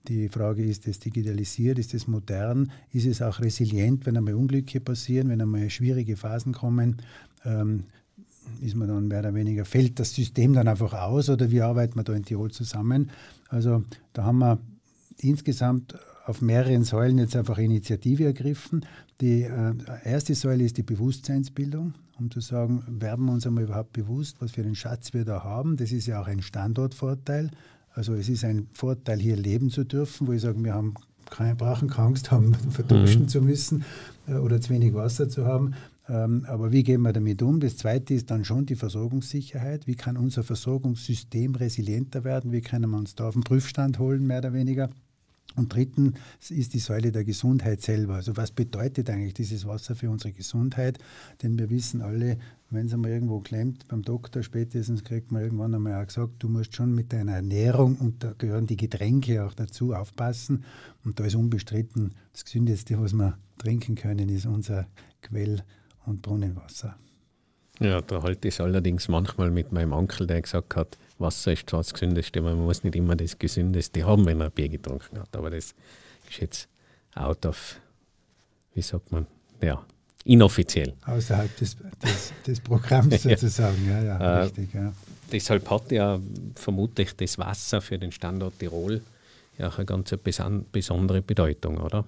Die 0.07 0.29
Frage 0.29 0.63
ist, 0.63 0.87
ist 0.87 0.95
es 0.95 0.99
digitalisiert, 0.99 1.77
ist 1.77 1.93
es 1.93 2.07
modern, 2.07 2.71
ist 2.91 3.05
es 3.05 3.21
auch 3.21 3.39
resilient, 3.39 4.05
wenn 4.05 4.17
einmal 4.17 4.33
Unglücke 4.33 4.79
passieren, 4.79 5.29
wenn 5.29 5.41
einmal 5.41 5.69
schwierige 5.69 6.15
Phasen 6.17 6.53
kommen. 6.53 6.97
Ähm, 7.45 7.83
ist 8.61 8.75
man 8.75 8.87
dann 8.87 9.07
mehr 9.07 9.19
oder 9.19 9.33
weniger, 9.33 9.65
fällt 9.65 9.99
das 9.99 10.13
System 10.13 10.53
dann 10.53 10.67
einfach 10.67 10.93
aus 10.93 11.29
oder 11.29 11.51
wie 11.51 11.61
arbeiten 11.61 11.95
wir 11.95 12.03
da 12.03 12.13
in 12.13 12.23
Tirol 12.23 12.51
zusammen? 12.51 13.09
Also 13.49 13.83
da 14.13 14.23
haben 14.23 14.39
wir 14.39 14.59
insgesamt 15.17 15.95
auf 16.25 16.41
mehreren 16.41 16.83
Säulen 16.83 17.17
jetzt 17.17 17.35
einfach 17.35 17.57
Initiative 17.57 18.25
ergriffen. 18.25 18.85
Die 19.19 19.41
äh, 19.41 19.73
erste 20.03 20.35
Säule 20.35 20.63
ist 20.63 20.77
die 20.77 20.83
Bewusstseinsbildung, 20.83 21.93
um 22.19 22.29
zu 22.29 22.39
sagen, 22.39 22.83
werden 22.87 23.25
wir 23.25 23.33
uns 23.33 23.47
einmal 23.47 23.63
überhaupt 23.63 23.93
bewusst, 23.93 24.37
was 24.39 24.51
für 24.51 24.61
einen 24.61 24.75
Schatz 24.75 25.13
wir 25.13 25.25
da 25.25 25.43
haben. 25.43 25.75
Das 25.77 25.91
ist 25.91 26.05
ja 26.05 26.21
auch 26.21 26.27
ein 26.27 26.41
Standortvorteil. 26.41 27.49
Also 27.93 28.13
es 28.13 28.29
ist 28.29 28.43
ein 28.43 28.67
Vorteil, 28.73 29.19
hier 29.19 29.35
leben 29.35 29.71
zu 29.71 29.83
dürfen, 29.83 30.27
wo 30.27 30.31
ich 30.31 30.41
sage, 30.41 30.63
wir 30.63 30.73
haben 30.73 30.93
keine, 31.29 31.55
brauchen 31.55 31.89
keine 31.89 32.07
Angst 32.09 32.31
haben, 32.31 32.53
verduschen 32.69 33.23
mhm. 33.23 33.27
zu 33.27 33.41
müssen 33.41 33.83
äh, 34.27 34.35
oder 34.35 34.61
zu 34.61 34.69
wenig 34.69 34.93
Wasser 34.93 35.29
zu 35.29 35.45
haben. 35.45 35.73
Ähm, 36.09 36.43
aber 36.47 36.71
wie 36.71 36.83
gehen 36.83 37.01
wir 37.03 37.13
damit 37.13 37.41
um? 37.43 37.59
Das 37.59 37.77
Zweite 37.77 38.15
ist 38.15 38.31
dann 38.31 38.43
schon 38.43 38.65
die 38.65 38.75
Versorgungssicherheit. 38.75 39.85
Wie 39.85 39.95
kann 39.95 40.17
unser 40.17 40.43
Versorgungssystem 40.43 41.55
resilienter 41.55 42.23
werden? 42.23 42.51
Wie 42.51 42.61
können 42.61 42.89
wir 42.89 42.97
uns 42.97 43.13
da 43.13 43.27
auf 43.27 43.35
den 43.35 43.43
Prüfstand 43.43 43.99
holen, 43.99 44.25
mehr 44.25 44.39
oder 44.39 44.53
weniger? 44.53 44.89
Und 45.55 45.73
drittens 45.73 46.15
ist 46.49 46.73
die 46.73 46.79
Säule 46.79 47.11
der 47.11 47.25
Gesundheit 47.25 47.81
selber. 47.81 48.15
Also 48.15 48.37
was 48.37 48.51
bedeutet 48.51 49.09
eigentlich 49.09 49.33
dieses 49.33 49.65
Wasser 49.65 49.95
für 49.95 50.09
unsere 50.09 50.31
Gesundheit? 50.31 50.99
Denn 51.41 51.57
wir 51.57 51.69
wissen 51.69 52.01
alle, 52.01 52.37
wenn 52.69 52.85
es 52.85 52.93
einmal 52.93 53.11
irgendwo 53.11 53.39
klemmt, 53.39 53.87
beim 53.87 54.03
Doktor 54.03 54.43
spätestens 54.43 55.03
kriegt 55.03 55.31
man 55.31 55.41
irgendwann 55.41 55.73
einmal 55.73 56.01
auch 56.01 56.07
gesagt, 56.07 56.33
du 56.39 56.49
musst 56.49 56.75
schon 56.75 56.93
mit 56.93 57.11
deiner 57.13 57.33
Ernährung, 57.33 57.97
und 57.97 58.23
da 58.23 58.33
gehören 58.37 58.67
die 58.67 58.77
Getränke 58.77 59.43
auch 59.43 59.53
dazu, 59.53 59.93
aufpassen. 59.93 60.63
Und 61.03 61.19
da 61.19 61.25
ist 61.25 61.35
unbestritten, 61.35 62.13
das 62.31 62.45
Gesündeste, 62.45 62.99
was 62.99 63.13
wir 63.13 63.37
trinken 63.57 63.95
können, 63.95 64.29
ist 64.29 64.45
unser 64.45 64.87
Quell- 65.23 65.63
und 66.09 66.21
Brunnenwasser. 66.21 66.95
Ja, 67.79 68.01
da 68.01 68.21
halte 68.21 68.49
ich 68.49 68.55
es 68.55 68.61
allerdings 68.61 69.07
manchmal 69.07 69.51
mit 69.51 69.71
meinem 69.71 69.93
Onkel, 69.93 70.27
der 70.27 70.41
gesagt 70.41 70.75
hat, 70.75 70.97
Wasser 71.17 71.53
ist 71.53 71.69
zwar 71.69 71.79
das 71.79 71.93
Gesündeste, 71.93 72.41
man 72.41 72.57
muss 72.57 72.83
nicht 72.83 72.95
immer 72.95 73.15
das 73.15 73.37
Gesündeste 73.37 74.05
haben, 74.05 74.25
wenn 74.25 74.37
man 74.37 74.47
ein 74.47 74.53
Bier 74.53 74.69
getrunken 74.69 75.19
hat. 75.19 75.35
Aber 75.35 75.49
das 75.49 75.75
ist 76.29 76.39
jetzt 76.39 76.67
out 77.15 77.45
of, 77.45 77.79
wie 78.73 78.81
sagt 78.81 79.11
man, 79.11 79.27
ja, 79.61 79.81
inoffiziell. 80.25 80.93
Außerhalb 81.05 81.55
des, 81.57 81.77
des, 82.03 82.33
des 82.45 82.59
Programms 82.59 83.23
sozusagen, 83.23 83.87
ja, 83.87 84.01
ja, 84.01 84.19
ja 84.19 84.39
äh, 84.39 84.43
richtig. 84.43 84.73
Ja. 84.73 84.93
Deshalb 85.31 85.69
hat 85.69 85.91
ja 85.91 86.19
vermutlich 86.55 87.15
das 87.15 87.37
Wasser 87.37 87.81
für 87.81 87.97
den 87.97 88.11
Standort 88.11 88.59
Tirol 88.59 89.01
ja 89.57 89.67
auch 89.67 89.77
eine 89.77 89.85
ganz 89.85 90.13
besondere 90.71 91.21
Bedeutung, 91.21 91.77
oder? 91.77 92.05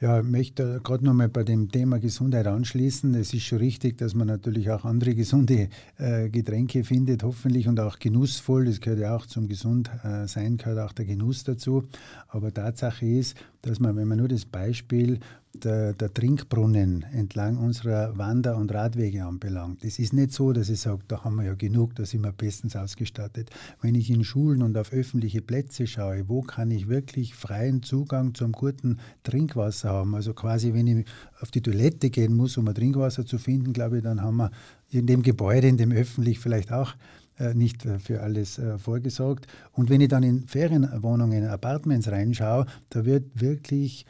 Ja, 0.00 0.20
ich 0.20 0.26
möchte 0.26 0.80
gerade 0.84 1.04
nochmal 1.04 1.28
bei 1.28 1.42
dem 1.42 1.72
Thema 1.72 1.98
Gesundheit 1.98 2.46
anschließen. 2.46 3.16
Es 3.16 3.34
ist 3.34 3.42
schon 3.42 3.58
richtig, 3.58 3.98
dass 3.98 4.14
man 4.14 4.28
natürlich 4.28 4.70
auch 4.70 4.84
andere 4.84 5.16
gesunde 5.16 5.70
äh, 5.98 6.28
Getränke 6.28 6.84
findet, 6.84 7.24
hoffentlich 7.24 7.66
und 7.66 7.80
auch 7.80 7.98
genussvoll. 7.98 8.66
Das 8.66 8.80
gehört 8.80 9.00
ja 9.00 9.16
auch 9.16 9.26
zum 9.26 9.48
Gesundsein, 9.48 10.56
gehört 10.56 10.78
auch 10.78 10.92
der 10.92 11.04
Genuss 11.04 11.42
dazu. 11.42 11.88
Aber 12.28 12.54
Tatsache 12.54 13.06
ist, 13.06 13.36
dass 13.62 13.80
man, 13.80 13.96
wenn 13.96 14.06
man 14.06 14.18
nur 14.18 14.28
das 14.28 14.44
Beispiel 14.44 15.18
der, 15.54 15.92
der, 15.92 16.12
Trinkbrunnen 16.12 17.04
entlang 17.12 17.56
unserer 17.56 18.16
Wander- 18.16 18.56
und 18.56 18.72
Radwege 18.72 19.24
anbelangt. 19.24 19.84
Es 19.84 19.98
ist 19.98 20.12
nicht 20.12 20.32
so, 20.32 20.52
dass 20.52 20.68
ich 20.68 20.80
sage, 20.80 21.00
da 21.08 21.24
haben 21.24 21.36
wir 21.36 21.44
ja 21.44 21.54
genug, 21.54 21.94
da 21.94 22.04
sind 22.04 22.22
wir 22.22 22.32
bestens 22.32 22.76
ausgestattet. 22.76 23.50
Wenn 23.80 23.94
ich 23.94 24.10
in 24.10 24.24
Schulen 24.24 24.62
und 24.62 24.76
auf 24.76 24.92
öffentliche 24.92 25.42
Plätze 25.42 25.86
schaue, 25.86 26.28
wo 26.28 26.42
kann 26.42 26.70
ich 26.70 26.88
wirklich 26.88 27.34
freien 27.34 27.82
Zugang 27.82 28.34
zum 28.34 28.52
guten 28.52 28.98
Trinkwasser 29.22 29.90
haben? 29.90 30.14
Also 30.14 30.34
quasi, 30.34 30.74
wenn 30.74 30.86
ich 30.86 31.06
auf 31.40 31.50
die 31.50 31.62
Toilette 31.62 32.10
gehen 32.10 32.36
muss, 32.36 32.56
um 32.56 32.68
ein 32.68 32.74
Trinkwasser 32.74 33.26
zu 33.26 33.38
finden, 33.38 33.72
glaube 33.72 33.98
ich, 33.98 34.02
dann 34.02 34.22
haben 34.22 34.36
wir 34.36 34.50
in 34.90 35.06
dem 35.06 35.22
Gebäude, 35.22 35.68
in 35.68 35.76
dem 35.76 35.92
öffentlich 35.92 36.38
vielleicht 36.38 36.72
auch 36.72 36.94
äh, 37.38 37.54
nicht 37.54 37.86
äh, 37.86 37.98
für 37.98 38.20
alles 38.20 38.58
äh, 38.58 38.78
vorgesorgt. 38.78 39.46
Und 39.72 39.90
wenn 39.90 40.00
ich 40.00 40.08
dann 40.08 40.24
in 40.24 40.46
Ferienwohnungen, 40.46 41.46
Apartments 41.46 42.10
reinschaue, 42.10 42.66
da 42.90 43.04
wird 43.04 43.40
wirklich 43.40 44.06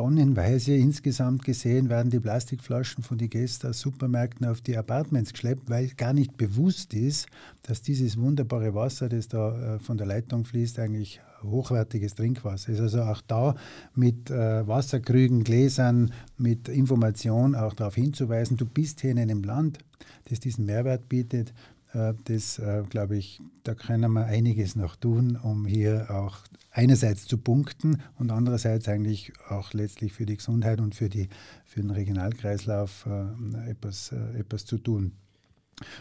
tonnenweise 0.00 0.74
insgesamt 0.74 1.44
gesehen 1.44 1.90
werden 1.90 2.10
die 2.10 2.20
Plastikflaschen 2.20 3.04
von 3.04 3.18
den 3.18 3.28
Gästen 3.28 3.66
aus 3.66 3.80
Supermärkten 3.80 4.46
auf 4.46 4.62
die 4.62 4.78
Apartments 4.78 5.34
geschleppt, 5.34 5.68
weil 5.68 5.88
gar 5.88 6.14
nicht 6.14 6.38
bewusst 6.38 6.94
ist, 6.94 7.26
dass 7.64 7.82
dieses 7.82 8.18
wunderbare 8.18 8.74
Wasser, 8.74 9.10
das 9.10 9.28
da 9.28 9.78
von 9.78 9.98
der 9.98 10.06
Leitung 10.06 10.46
fließt, 10.46 10.78
eigentlich 10.78 11.20
hochwertiges 11.42 12.14
Trinkwasser 12.14 12.72
ist. 12.72 12.80
Also 12.80 13.02
auch 13.02 13.20
da 13.26 13.54
mit 13.94 14.30
äh, 14.30 14.66
Wasserkrügen, 14.66 15.44
Gläsern, 15.44 16.14
mit 16.38 16.70
Information 16.70 17.54
auch 17.54 17.74
darauf 17.74 17.94
hinzuweisen, 17.94 18.56
du 18.56 18.64
bist 18.64 19.02
hier 19.02 19.10
in 19.10 19.18
einem 19.18 19.42
Land, 19.42 19.80
das 20.30 20.40
diesen 20.40 20.64
Mehrwert 20.64 21.10
bietet 21.10 21.50
äh, 21.50 21.52
das, 21.92 22.58
äh, 22.58 22.82
glaube 22.88 23.16
ich, 23.16 23.40
da 23.64 23.74
können 23.74 24.12
wir 24.12 24.26
einiges 24.26 24.76
noch 24.76 24.96
tun, 24.96 25.36
um 25.36 25.66
hier 25.66 26.06
auch 26.10 26.38
einerseits 26.70 27.26
zu 27.26 27.38
punkten 27.38 28.02
und 28.16 28.30
andererseits 28.30 28.88
eigentlich 28.88 29.32
auch 29.48 29.72
letztlich 29.72 30.12
für 30.12 30.26
die 30.26 30.36
Gesundheit 30.36 30.80
und 30.80 30.94
für, 30.94 31.08
die, 31.08 31.28
für 31.64 31.80
den 31.80 31.90
Regionalkreislauf 31.90 33.06
äh, 33.06 33.70
etwas, 33.70 34.12
etwas 34.12 34.64
zu 34.66 34.78
tun. 34.78 35.12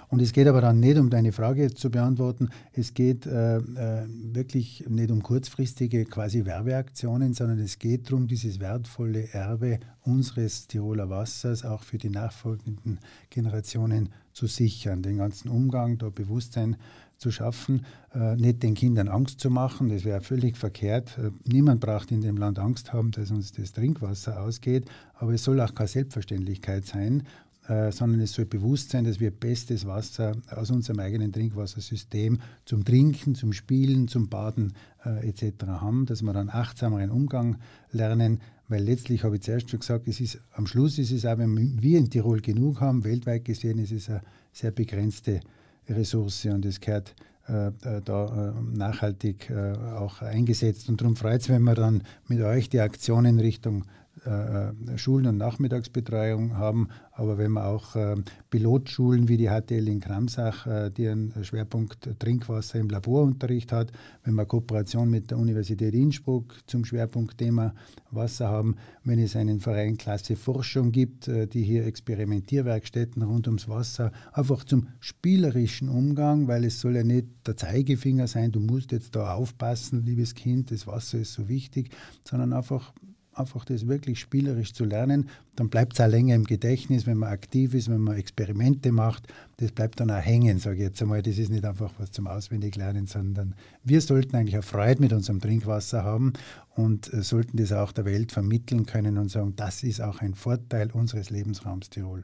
Und 0.10 0.22
es 0.22 0.34
geht 0.34 0.48
aber 0.48 0.62
dann 0.62 0.80
nicht, 0.80 0.98
um 0.98 1.10
deine 1.10 1.32
Frage 1.32 1.74
zu 1.74 1.90
beantworten, 1.90 2.50
es 2.74 2.94
geht 2.94 3.26
äh, 3.26 3.58
äh, 3.58 4.08
wirklich 4.08 4.86
nicht 4.90 5.12
um 5.12 5.24
kurzfristige 5.24 6.06
quasi 6.06 6.46
Werbeaktionen, 6.46 7.34
sondern 7.34 7.60
es 7.60 7.80
geht 7.80 8.08
darum, 8.10 8.28
dieses 8.28 8.60
wertvolle 8.60 9.30
Erbe 9.32 9.80
unseres 10.02 10.68
Tiroler 10.68 11.10
Wassers 11.10 11.64
auch 11.64 11.84
für 11.84 11.98
die 11.98 12.10
nachfolgenden 12.10 13.00
Generationen 13.30 14.10
zu 14.40 14.48
sichern, 14.48 15.02
den 15.02 15.18
ganzen 15.18 15.50
Umgang, 15.50 15.98
da 15.98 16.10
Bewusstsein 16.10 16.78
zu 17.18 17.30
schaffen, 17.30 17.86
äh, 18.16 18.38
nicht 18.38 18.64
den 18.64 18.74
Kindern 18.74 19.10
Angst 19.10 19.42
zu 19.42 19.50
machen, 19.50 19.90
das 19.90 20.06
wäre 20.06 20.22
völlig 20.22 20.56
verkehrt. 20.56 21.18
Äh, 21.18 21.32
niemand 21.44 21.82
braucht 21.82 22.10
in 22.12 22.22
dem 22.22 22.38
Land 22.38 22.58
Angst 22.58 22.94
haben, 22.94 23.12
dass 23.12 23.32
uns 23.32 23.52
das 23.52 23.74
Trinkwasser 23.74 24.42
ausgeht, 24.42 24.86
aber 25.16 25.34
es 25.34 25.44
soll 25.44 25.60
auch 25.60 25.76
keine 25.76 25.90
Selbstverständlichkeit 25.90 26.86
sein 26.86 27.24
äh, 27.70 27.92
sondern 27.92 28.20
es 28.20 28.34
soll 28.34 28.46
bewusst 28.46 28.90
sein, 28.90 29.04
dass 29.04 29.20
wir 29.20 29.30
bestes 29.30 29.86
Wasser 29.86 30.36
aus 30.50 30.72
unserem 30.72 31.00
eigenen 31.00 31.32
Trinkwassersystem 31.32 32.40
zum 32.66 32.84
Trinken, 32.84 33.36
zum 33.36 33.54
Spielen, 33.54 34.08
zum 34.08 34.28
Baden 34.28 34.74
äh, 35.06 35.30
etc. 35.30 35.68
haben, 35.68 36.08
dass 36.08 36.24
wir 36.24 36.34
dann 36.34 36.50
achtsameren 36.50 37.12
Umgang 37.12 37.58
lernen, 37.92 38.40
weil 38.70 38.82
letztlich 38.82 39.24
habe 39.24 39.36
ich 39.36 39.44
zuerst 39.44 39.70
schon 39.70 39.82
gesagt, 39.82 40.08
es 40.08 40.20
ist, 40.20 40.40
am 40.54 40.66
Schluss 40.66 40.98
ist 40.98 41.12
es 41.12 41.28
auch, 41.28 41.38
wenn 41.38 41.80
wir 41.80 42.00
in 42.00 42.10
Tirol 42.10 42.42
genug 42.42 42.82
haben, 42.82 43.04
weltweit 43.04 43.46
gesehen 43.46 43.78
ist 43.78 43.92
es 43.92 44.10
eine 44.10 44.22
sehr 44.52 44.72
begrenzte 44.72 45.40
Ressource 45.88 46.46
und 46.46 46.66
es 46.66 46.80
gehört 46.80 47.14
äh, 47.48 47.68
äh 47.68 48.02
da 48.04 48.56
nachhaltig 48.74 49.52
auch 49.52 50.24
eingesetzt. 50.24 50.90
Und 50.90 51.02
darum 51.02 51.16
freut 51.16 51.42
es, 51.42 51.50
wenn 51.50 51.64
wir 51.64 51.76
dann 51.76 52.02
mit 52.28 52.42
euch 52.42 52.70
die 52.70 52.80
Aktionen 52.80 53.40
Richtung 53.40 53.86
äh, 54.26 54.70
äh, 54.70 54.98
Schulen- 54.98 55.28
und 55.28 55.38
Nachmittagsbetreuung 55.38 56.58
haben, 56.58 56.90
aber 57.12 57.38
wenn 57.38 57.52
wir 57.54 57.66
auch 57.66 57.96
äh, 57.96 58.16
Pilotschulen 58.50 59.28
wie 59.28 59.38
die 59.38 59.48
HTL 59.48 59.88
in 59.88 60.00
Kramsach, 60.00 60.90
die 60.92 61.08
einen 61.08 61.34
Schwerpunkt 61.44 62.10
Trinkwasser 62.20 62.80
im 62.80 62.90
Laborunterricht 62.90 63.72
hat, 63.72 63.92
wenn 64.24 64.36
wir 64.36 64.46
Kooperation 64.46 65.10
mit 65.10 65.32
der 65.32 65.38
Universität 65.38 65.94
Innsbruck 65.94 66.56
zum 66.68 66.86
Schwerpunktthema 66.86 67.74
Wasser 68.12 68.50
haben, 68.50 68.76
wenn 69.04 69.20
es 69.20 69.36
einen 69.36 69.60
Verein 69.60 69.98
Klasse 69.98 70.36
Forschung 70.36 70.92
gibt, 70.92 71.28
die 71.28 71.64
hier 71.64 71.86
Experimentierwerkstätten 71.86 73.22
rund 73.22 73.48
ums 73.48 73.68
Wasser, 73.68 74.12
einfach 74.32 74.64
zum 74.64 74.88
spielerischen 75.00 75.90
Umgang, 75.90 76.48
weil 76.48 76.66
es 76.66 76.80
soll 76.80 76.96
ja 76.96 77.04
nicht 77.04 77.28
der 77.46 77.58
Zeigefinger 77.58 78.28
sein, 78.28 78.52
du 78.52 78.60
musst 78.60 78.92
jetzt 78.92 79.16
da 79.16 79.34
aufpassen, 79.34 80.06
liebes 80.06 80.34
Kind, 80.36 80.72
das 80.72 80.88
Wasser 80.88 81.20
ist 81.20 81.34
so 81.34 81.48
wichtig, 81.48 81.92
sondern 82.24 82.54
einfach 82.54 82.94
einfach 83.34 83.66
das 83.66 83.88
wirklich 83.88 84.20
spielerisch 84.20 84.74
zu 84.74 84.86
lernen, 84.86 85.30
dann 85.56 85.70
bleibt 85.70 85.94
es 85.94 86.02
auch 86.02 86.10
länger 86.10 86.36
im 86.36 86.44
Gedächtnis, 86.44 87.06
wenn 87.06 87.18
man 87.18 87.30
aktiv 87.30 87.74
ist, 87.74 87.90
wenn 87.90 88.02
man 88.02 88.18
Experimente 88.18 88.92
macht. 88.92 89.28
Das 89.58 89.72
bleibt 89.72 90.00
dann 90.00 90.12
auch 90.12 90.22
hängen, 90.22 90.60
sage 90.60 90.78
ich 90.78 90.82
jetzt 90.84 91.02
einmal. 91.02 91.22
Das 91.22 91.38
ist 91.38 91.50
nicht 91.50 91.66
einfach 91.66 91.92
was 91.98 92.12
zum 92.12 92.28
Auswendiglernen, 92.28 93.06
sondern 93.06 93.56
wir 93.84 94.02
sollten 94.02 94.36
eigentlich 94.36 94.56
eine 94.56 94.64
Freude 94.64 95.02
mit 95.02 95.14
unserem 95.14 95.40
Trinkwasser 95.40 96.04
haben 96.04 96.34
und 96.76 97.14
äh, 97.14 97.22
sollten 97.22 97.58
das 97.58 97.72
auch 97.72 97.92
der 97.92 98.06
Welt 98.06 98.32
vermitteln 98.32 98.86
können 98.86 99.18
und 99.18 99.30
sagen, 99.30 99.54
das 99.56 99.84
ist 99.84 100.02
auch 100.02 100.20
ein 100.20 100.34
Vorteil 100.34 100.92
unseres 100.92 101.30
Lebensraums 101.30 101.90
Tirol. 101.90 102.24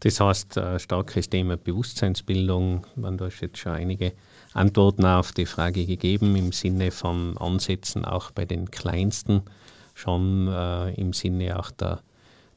Das 0.00 0.20
heißt, 0.20 0.58
ein 0.58 0.78
starkes 0.78 1.30
Thema 1.30 1.56
Bewusstseinsbildung. 1.56 2.86
Man, 2.96 3.18
hast 3.20 3.40
jetzt 3.40 3.58
schon 3.58 3.72
einige 3.72 4.12
Antworten 4.52 5.06
auf 5.06 5.32
die 5.32 5.46
Frage 5.46 5.86
gegeben 5.86 6.36
im 6.36 6.52
Sinne 6.52 6.90
von 6.90 7.38
Ansätzen 7.38 8.04
auch 8.04 8.30
bei 8.30 8.44
den 8.44 8.70
Kleinsten 8.70 9.42
schon 9.94 10.48
äh, 10.48 10.92
im 10.94 11.12
Sinne 11.12 11.58
auch 11.58 11.70
der, 11.70 12.00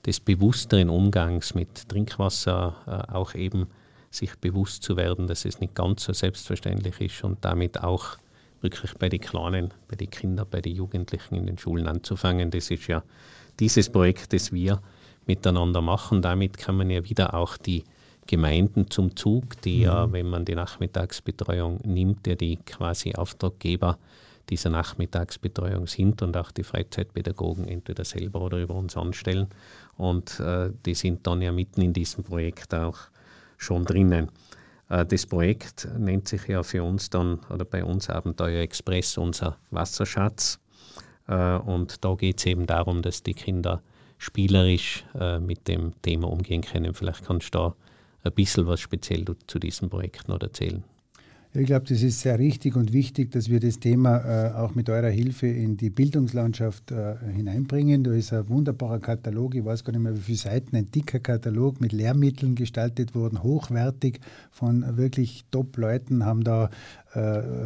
des 0.05 0.19
bewussteren 0.19 0.89
Umgangs 0.89 1.55
mit 1.55 1.87
Trinkwasser 1.87 2.75
äh, 2.87 3.13
auch 3.13 3.35
eben 3.35 3.67
sich 4.09 4.35
bewusst 4.37 4.83
zu 4.83 4.97
werden, 4.97 5.27
dass 5.27 5.45
es 5.45 5.59
nicht 5.59 5.75
ganz 5.75 6.03
so 6.03 6.13
selbstverständlich 6.13 6.99
ist 7.01 7.23
und 7.23 7.43
damit 7.45 7.83
auch 7.83 8.17
wirklich 8.61 8.93
bei 8.95 9.09
den 9.09 9.21
Kleinen, 9.21 9.73
bei 9.87 9.95
den 9.95 10.09
Kindern, 10.09 10.47
bei 10.49 10.61
den 10.61 10.75
Jugendlichen 10.75 11.35
in 11.35 11.45
den 11.45 11.57
Schulen 11.57 11.87
anzufangen. 11.87 12.49
Das 12.51 12.71
ist 12.71 12.87
ja 12.87 13.03
dieses 13.59 13.89
Projekt, 13.89 14.33
das 14.33 14.51
wir 14.51 14.81
miteinander 15.25 15.81
machen. 15.81 16.21
Damit 16.21 16.57
kann 16.57 16.77
man 16.77 16.89
ja 16.89 17.03
wieder 17.07 17.33
auch 17.33 17.57
die 17.57 17.83
Gemeinden 18.25 18.89
zum 18.89 19.15
Zug, 19.15 19.61
die 19.61 19.77
mhm. 19.77 19.83
ja, 19.83 20.11
wenn 20.11 20.29
man 20.29 20.45
die 20.45 20.55
Nachmittagsbetreuung 20.55 21.79
nimmt, 21.85 22.27
ja 22.27 22.35
die 22.35 22.57
quasi 22.57 23.13
Auftraggeber 23.13 23.97
dieser 24.49 24.69
Nachmittagsbetreuung 24.69 25.87
sind 25.87 26.21
und 26.21 26.37
auch 26.37 26.51
die 26.51 26.63
Freizeitpädagogen 26.63 27.67
entweder 27.67 28.05
selber 28.05 28.41
oder 28.41 28.59
über 28.59 28.75
uns 28.75 28.95
anstellen. 28.95 29.47
Und 29.97 30.39
äh, 30.39 30.71
die 30.85 30.95
sind 30.95 31.27
dann 31.27 31.41
ja 31.41 31.51
mitten 31.51 31.81
in 31.81 31.93
diesem 31.93 32.23
Projekt 32.23 32.73
auch 32.73 32.97
schon 33.57 33.85
drinnen. 33.85 34.29
Äh, 34.89 35.05
das 35.05 35.25
Projekt 35.25 35.87
nennt 35.97 36.27
sich 36.27 36.47
ja 36.47 36.63
für 36.63 36.83
uns 36.83 37.09
dann, 37.09 37.39
oder 37.49 37.65
bei 37.65 37.83
uns 37.83 38.09
Abenteuer 38.09 38.61
Express, 38.61 39.17
unser 39.17 39.57
Wasserschatz. 39.71 40.59
Äh, 41.27 41.57
und 41.57 42.03
da 42.03 42.15
geht 42.15 42.39
es 42.39 42.45
eben 42.45 42.65
darum, 42.65 43.01
dass 43.01 43.23
die 43.23 43.33
Kinder 43.33 43.81
spielerisch 44.17 45.05
äh, 45.19 45.39
mit 45.39 45.67
dem 45.67 45.93
Thema 46.01 46.29
umgehen 46.29 46.61
können. 46.61 46.93
Vielleicht 46.93 47.25
kannst 47.25 47.53
du 47.53 47.59
da 47.59 47.75
ein 48.23 48.33
bisschen 48.33 48.67
was 48.67 48.79
speziell 48.79 49.25
zu 49.47 49.59
diesem 49.59 49.89
Projekt 49.89 50.27
noch 50.27 50.41
erzählen. 50.41 50.83
Ich 51.59 51.65
glaube, 51.65 51.87
das 51.89 52.03
ist 52.03 52.19
sehr 52.19 52.37
richtig 52.37 52.75
und 52.75 52.93
wichtig, 52.93 53.31
dass 53.31 53.49
wir 53.49 53.59
das 53.59 53.79
Thema 53.79 54.17
äh, 54.19 54.53
auch 54.53 54.75
mit 54.75 54.91
eurer 54.91 55.09
Hilfe 55.09 55.47
in 55.47 55.75
die 55.75 55.89
Bildungslandschaft 55.89 56.91
äh, 56.91 57.15
hineinbringen. 57.33 58.03
Da 58.03 58.11
ist 58.11 58.31
ein 58.31 58.47
wunderbarer 58.47 58.99
Katalog, 58.99 59.55
ich 59.55 59.65
weiß 59.65 59.83
gar 59.83 59.91
nicht 59.91 60.03
mehr 60.03 60.15
wie 60.15 60.21
viele 60.21 60.37
Seiten, 60.37 60.75
ein 60.75 60.91
dicker 60.91 61.17
Katalog 61.17 61.81
mit 61.81 61.93
Lehrmitteln 61.93 62.53
gestaltet 62.53 63.15
worden, 63.15 63.41
hochwertig 63.41 64.19
von 64.51 64.97
wirklich 64.97 65.45
Top-Leuten, 65.49 66.25
haben 66.25 66.43
da 66.43 66.69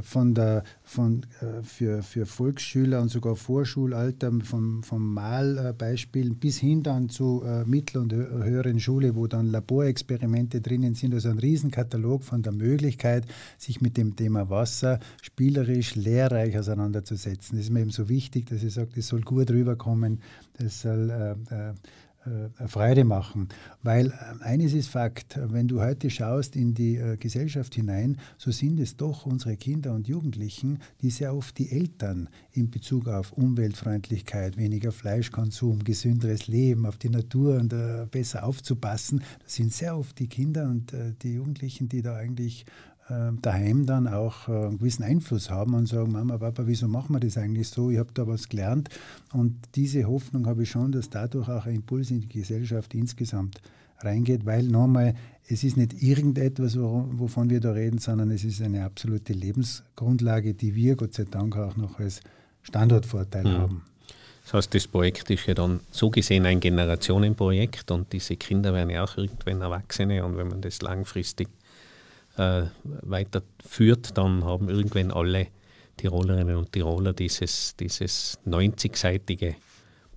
von 0.01 0.33
der, 0.33 0.63
von, 0.83 1.25
äh, 1.41 1.63
für, 1.63 2.03
für 2.03 2.25
Volksschüler 2.25 3.01
und 3.01 3.09
sogar 3.09 3.35
Vorschulalter, 3.35 4.31
vom, 4.43 4.83
vom 4.83 5.13
Malbeispielen 5.13 6.35
bis 6.35 6.57
hin 6.57 6.83
dann 6.83 7.09
zu 7.09 7.43
äh, 7.43 7.65
mittel- 7.65 8.01
und 8.01 8.13
höheren 8.13 8.79
Schule, 8.79 9.15
wo 9.15 9.27
dann 9.27 9.47
Laborexperimente 9.47 10.61
drinnen 10.61 10.93
sind. 10.93 11.13
Also 11.13 11.29
ein 11.29 11.39
Riesenkatalog 11.39 12.23
von 12.23 12.43
der 12.43 12.53
Möglichkeit, 12.53 13.25
sich 13.57 13.81
mit 13.81 13.97
dem 13.97 14.15
Thema 14.15 14.49
Wasser 14.49 14.99
spielerisch, 15.21 15.95
lehrreich 15.95 16.57
auseinanderzusetzen. 16.57 17.57
Das 17.57 17.65
ist 17.65 17.71
mir 17.71 17.81
eben 17.81 17.91
so 17.91 18.09
wichtig, 18.09 18.47
dass 18.47 18.63
ich 18.63 18.73
sage, 18.73 18.91
das 18.95 19.07
soll 19.07 19.21
gut 19.21 19.49
rüberkommen, 19.49 20.21
das 20.57 20.81
soll 20.81 21.09
äh, 21.09 21.31
äh, 21.53 21.73
Freude 22.67 23.03
machen. 23.03 23.49
Weil 23.83 24.07
äh, 24.07 24.43
eines 24.43 24.73
ist 24.73 24.89
Fakt, 24.89 25.39
wenn 25.41 25.67
du 25.67 25.81
heute 25.81 26.09
schaust 26.09 26.55
in 26.55 26.73
die 26.73 26.97
äh, 26.97 27.17
Gesellschaft 27.17 27.73
hinein, 27.75 28.17
so 28.37 28.51
sind 28.51 28.79
es 28.79 28.95
doch 28.95 29.25
unsere 29.25 29.57
Kinder 29.57 29.93
und 29.93 30.07
Jugendlichen, 30.07 30.79
die 31.01 31.09
sehr 31.09 31.35
oft 31.35 31.57
die 31.57 31.71
Eltern 31.71 32.29
in 32.53 32.69
Bezug 32.69 33.07
auf 33.07 33.31
Umweltfreundlichkeit, 33.31 34.57
weniger 34.57 34.91
Fleischkonsum, 34.91 35.83
gesünderes 35.83 36.47
Leben, 36.47 36.85
auf 36.85 36.97
die 36.97 37.09
Natur 37.09 37.57
und 37.57 37.73
äh, 37.73 38.05
besser 38.09 38.43
aufzupassen, 38.43 39.23
das 39.43 39.55
sind 39.55 39.73
sehr 39.73 39.97
oft 39.97 40.19
die 40.19 40.27
Kinder 40.27 40.65
und 40.65 40.93
äh, 40.93 41.13
die 41.21 41.33
Jugendlichen, 41.33 41.89
die 41.89 42.01
da 42.01 42.15
eigentlich 42.15 42.65
ähm, 43.11 43.39
daheim 43.41 43.85
dann 43.85 44.07
auch 44.07 44.47
äh, 44.47 44.51
einen 44.53 44.77
gewissen 44.77 45.03
Einfluss 45.03 45.49
haben 45.49 45.73
und 45.73 45.87
sagen, 45.87 46.13
Mama, 46.13 46.37
Papa, 46.37 46.63
wieso 46.65 46.87
machen 46.87 47.13
wir 47.13 47.19
das 47.19 47.37
eigentlich 47.37 47.67
so? 47.67 47.89
Ich 47.91 47.97
habe 47.97 48.11
da 48.13 48.25
was 48.25 48.47
gelernt. 48.47 48.89
Und 49.33 49.57
diese 49.75 50.05
Hoffnung 50.05 50.47
habe 50.47 50.63
ich 50.63 50.69
schon, 50.69 50.93
dass 50.93 51.09
dadurch 51.09 51.49
auch 51.49 51.65
ein 51.65 51.75
Impuls 51.75 52.09
in 52.09 52.21
die 52.21 52.29
Gesellschaft 52.29 52.93
insgesamt 52.93 53.61
reingeht, 53.99 54.45
weil 54.45 54.63
nochmal, 54.63 55.15
es 55.47 55.65
ist 55.65 55.75
nicht 55.75 56.01
irgendetwas, 56.01 56.77
wovon 56.77 57.49
wir 57.49 57.59
da 57.59 57.71
reden, 57.71 57.97
sondern 57.97 58.31
es 58.31 58.45
ist 58.45 58.61
eine 58.61 58.85
absolute 58.85 59.33
Lebensgrundlage, 59.33 60.53
die 60.53 60.73
wir 60.73 60.95
Gott 60.95 61.13
sei 61.13 61.25
Dank 61.25 61.57
auch 61.57 61.75
noch 61.75 61.99
als 61.99 62.21
Standortvorteil 62.61 63.43
mhm. 63.43 63.57
haben. 63.57 63.81
Das 64.43 64.53
heißt, 64.53 64.73
das 64.73 64.87
Projekt 64.87 65.29
ist 65.29 65.45
ja 65.47 65.53
dann 65.53 65.81
so 65.91 66.09
gesehen 66.09 66.45
ein 66.45 66.61
Generationenprojekt 66.61 67.91
und 67.91 68.11
diese 68.13 68.37
Kinder 68.37 68.73
werden 68.73 68.89
ja 68.89 69.03
auch 69.03 69.17
irgendwann 69.17 69.61
Erwachsene 69.61 70.23
und 70.23 70.37
wenn 70.37 70.47
man 70.47 70.61
das 70.61 70.81
langfristig 70.81 71.49
äh, 72.37 72.63
weiterführt, 72.83 74.17
dann 74.17 74.43
haben 74.45 74.69
irgendwann 74.69 75.11
alle 75.11 75.47
Tirolerinnen 75.97 76.55
und 76.55 76.71
Tiroler 76.71 77.13
dieses, 77.13 77.75
dieses 77.75 78.39
90-seitige 78.45 79.55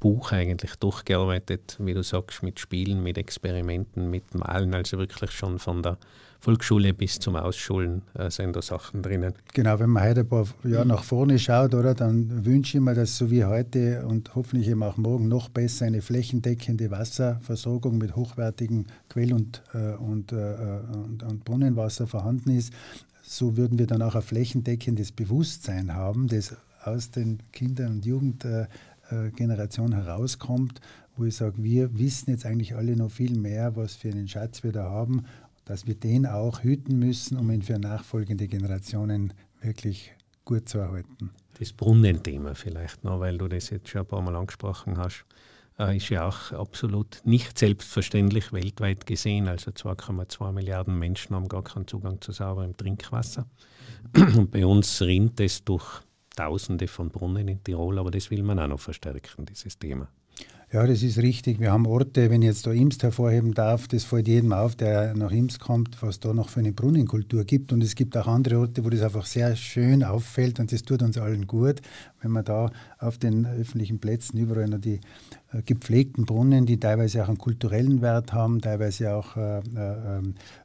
Buch 0.00 0.32
eigentlich 0.32 0.76
durchgearbeitet, 0.76 1.76
wie 1.78 1.94
du 1.94 2.02
sagst, 2.02 2.42
mit 2.42 2.60
Spielen, 2.60 3.02
mit 3.02 3.18
Experimenten, 3.18 4.10
mit 4.10 4.34
Malen, 4.34 4.74
also 4.74 4.98
wirklich 4.98 5.30
schon 5.30 5.58
von 5.58 5.82
der 5.82 5.98
Volksschule 6.44 6.92
bis 6.92 7.18
zum 7.18 7.36
Ausschulen 7.36 8.02
äh, 8.12 8.30
sind 8.30 8.54
da 8.54 8.60
Sachen 8.60 9.00
drinnen. 9.00 9.32
Genau, 9.54 9.78
wenn 9.78 9.88
man 9.88 10.02
heute 10.04 10.20
ein 10.20 10.28
paar 10.28 10.46
Jahre 10.62 10.84
nach 10.84 11.02
vorne 11.02 11.38
schaut, 11.38 11.74
oder, 11.74 11.94
dann 11.94 12.44
wünsche 12.44 12.76
ich 12.76 12.84
mir, 12.84 12.94
dass 12.94 13.16
so 13.16 13.30
wie 13.30 13.46
heute 13.46 14.04
und 14.06 14.34
hoffentlich 14.34 14.68
eben 14.68 14.82
auch 14.82 14.98
morgen 14.98 15.26
noch 15.28 15.48
besser 15.48 15.86
eine 15.86 16.02
flächendeckende 16.02 16.90
Wasserversorgung 16.90 17.96
mit 17.96 18.14
hochwertigem 18.14 18.84
Quell- 19.08 19.32
und, 19.32 19.62
äh, 19.72 19.94
und, 19.94 20.32
äh, 20.32 20.80
und, 20.92 21.22
und 21.22 21.44
Brunnenwasser 21.46 22.06
vorhanden 22.06 22.50
ist. 22.50 22.74
So 23.22 23.56
würden 23.56 23.78
wir 23.78 23.86
dann 23.86 24.02
auch 24.02 24.14
ein 24.14 24.20
flächendeckendes 24.20 25.12
Bewusstsein 25.12 25.94
haben, 25.94 26.28
das 26.28 26.54
aus 26.82 27.10
den 27.10 27.38
Kindern 27.52 27.92
und 27.92 28.04
Jugendgeneration 28.04 29.92
äh, 29.92 29.96
herauskommt, 29.96 30.82
wo 31.16 31.24
ich 31.24 31.36
sage, 31.36 31.54
wir 31.62 31.96
wissen 31.98 32.32
jetzt 32.32 32.44
eigentlich 32.44 32.74
alle 32.74 32.96
noch 32.96 33.10
viel 33.10 33.38
mehr, 33.38 33.76
was 33.76 33.94
für 33.94 34.10
einen 34.10 34.28
Schatz 34.28 34.62
wir 34.62 34.72
da 34.72 34.90
haben 34.90 35.24
dass 35.64 35.86
wir 35.86 35.94
den 35.94 36.26
auch 36.26 36.62
hüten 36.62 36.98
müssen, 36.98 37.38
um 37.38 37.50
ihn 37.50 37.62
für 37.62 37.78
nachfolgende 37.78 38.48
Generationen 38.48 39.32
wirklich 39.60 40.12
gut 40.44 40.68
zu 40.68 40.78
erhalten. 40.78 41.30
Das 41.58 41.72
Brunnenthema 41.72 42.54
vielleicht 42.54 43.04
noch, 43.04 43.20
weil 43.20 43.38
du 43.38 43.48
das 43.48 43.70
jetzt 43.70 43.88
schon 43.88 44.02
ein 44.02 44.06
paar 44.06 44.20
Mal 44.20 44.36
angesprochen 44.36 44.98
hast, 44.98 45.24
äh, 45.78 45.96
ist 45.96 46.08
ja 46.08 46.28
auch 46.28 46.52
absolut 46.52 47.20
nicht 47.24 47.58
selbstverständlich 47.58 48.52
weltweit 48.52 49.06
gesehen. 49.06 49.48
Also 49.48 49.70
2,2 49.70 50.52
Milliarden 50.52 50.98
Menschen 50.98 51.34
haben 51.34 51.48
gar 51.48 51.62
keinen 51.62 51.86
Zugang 51.86 52.20
zu 52.20 52.32
sauberem 52.32 52.76
Trinkwasser. 52.76 53.46
Und 54.36 54.50
bei 54.50 54.66
uns 54.66 55.00
rinnt 55.00 55.40
es 55.40 55.64
durch 55.64 56.02
Tausende 56.36 56.88
von 56.88 57.10
Brunnen 57.10 57.46
in 57.46 57.62
Tirol, 57.62 57.98
aber 57.98 58.10
das 58.10 58.28
will 58.28 58.42
man 58.42 58.58
auch 58.58 58.66
noch 58.66 58.80
verstärken, 58.80 59.46
dieses 59.46 59.78
Thema. 59.78 60.08
Ja, 60.74 60.84
das 60.88 61.04
ist 61.04 61.18
richtig. 61.18 61.60
Wir 61.60 61.70
haben 61.70 61.86
Orte, 61.86 62.30
wenn 62.30 62.42
ich 62.42 62.48
jetzt 62.48 62.66
da 62.66 62.72
Imst 62.72 63.04
hervorheben 63.04 63.54
darf, 63.54 63.86
das 63.86 64.02
fällt 64.02 64.26
jedem 64.26 64.52
auf, 64.52 64.74
der 64.74 65.14
nach 65.14 65.30
Imst 65.30 65.60
kommt, 65.60 66.02
was 66.02 66.18
da 66.18 66.34
noch 66.34 66.48
für 66.48 66.58
eine 66.58 66.72
Brunnenkultur 66.72 67.44
gibt. 67.44 67.72
Und 67.72 67.80
es 67.84 67.94
gibt 67.94 68.16
auch 68.16 68.26
andere 68.26 68.58
Orte, 68.58 68.84
wo 68.84 68.90
das 68.90 69.02
einfach 69.02 69.24
sehr 69.24 69.54
schön 69.54 70.02
auffällt 70.02 70.58
und 70.58 70.72
das 70.72 70.82
tut 70.82 71.00
uns 71.02 71.16
allen 71.16 71.46
gut, 71.46 71.80
wenn 72.22 72.32
man 72.32 72.44
da 72.44 72.72
auf 72.98 73.18
den 73.18 73.46
öffentlichen 73.46 74.00
Plätzen 74.00 74.36
überall 74.36 74.66
noch 74.66 74.80
die 74.80 74.98
gepflegten 75.62 76.24
Brunnen, 76.24 76.66
die 76.66 76.80
teilweise 76.80 77.22
auch 77.22 77.28
einen 77.28 77.38
kulturellen 77.38 78.02
Wert 78.02 78.32
haben, 78.32 78.60
teilweise 78.60 79.14
auch 79.14 79.36
äh, 79.36 79.58
äh, 79.58 80.18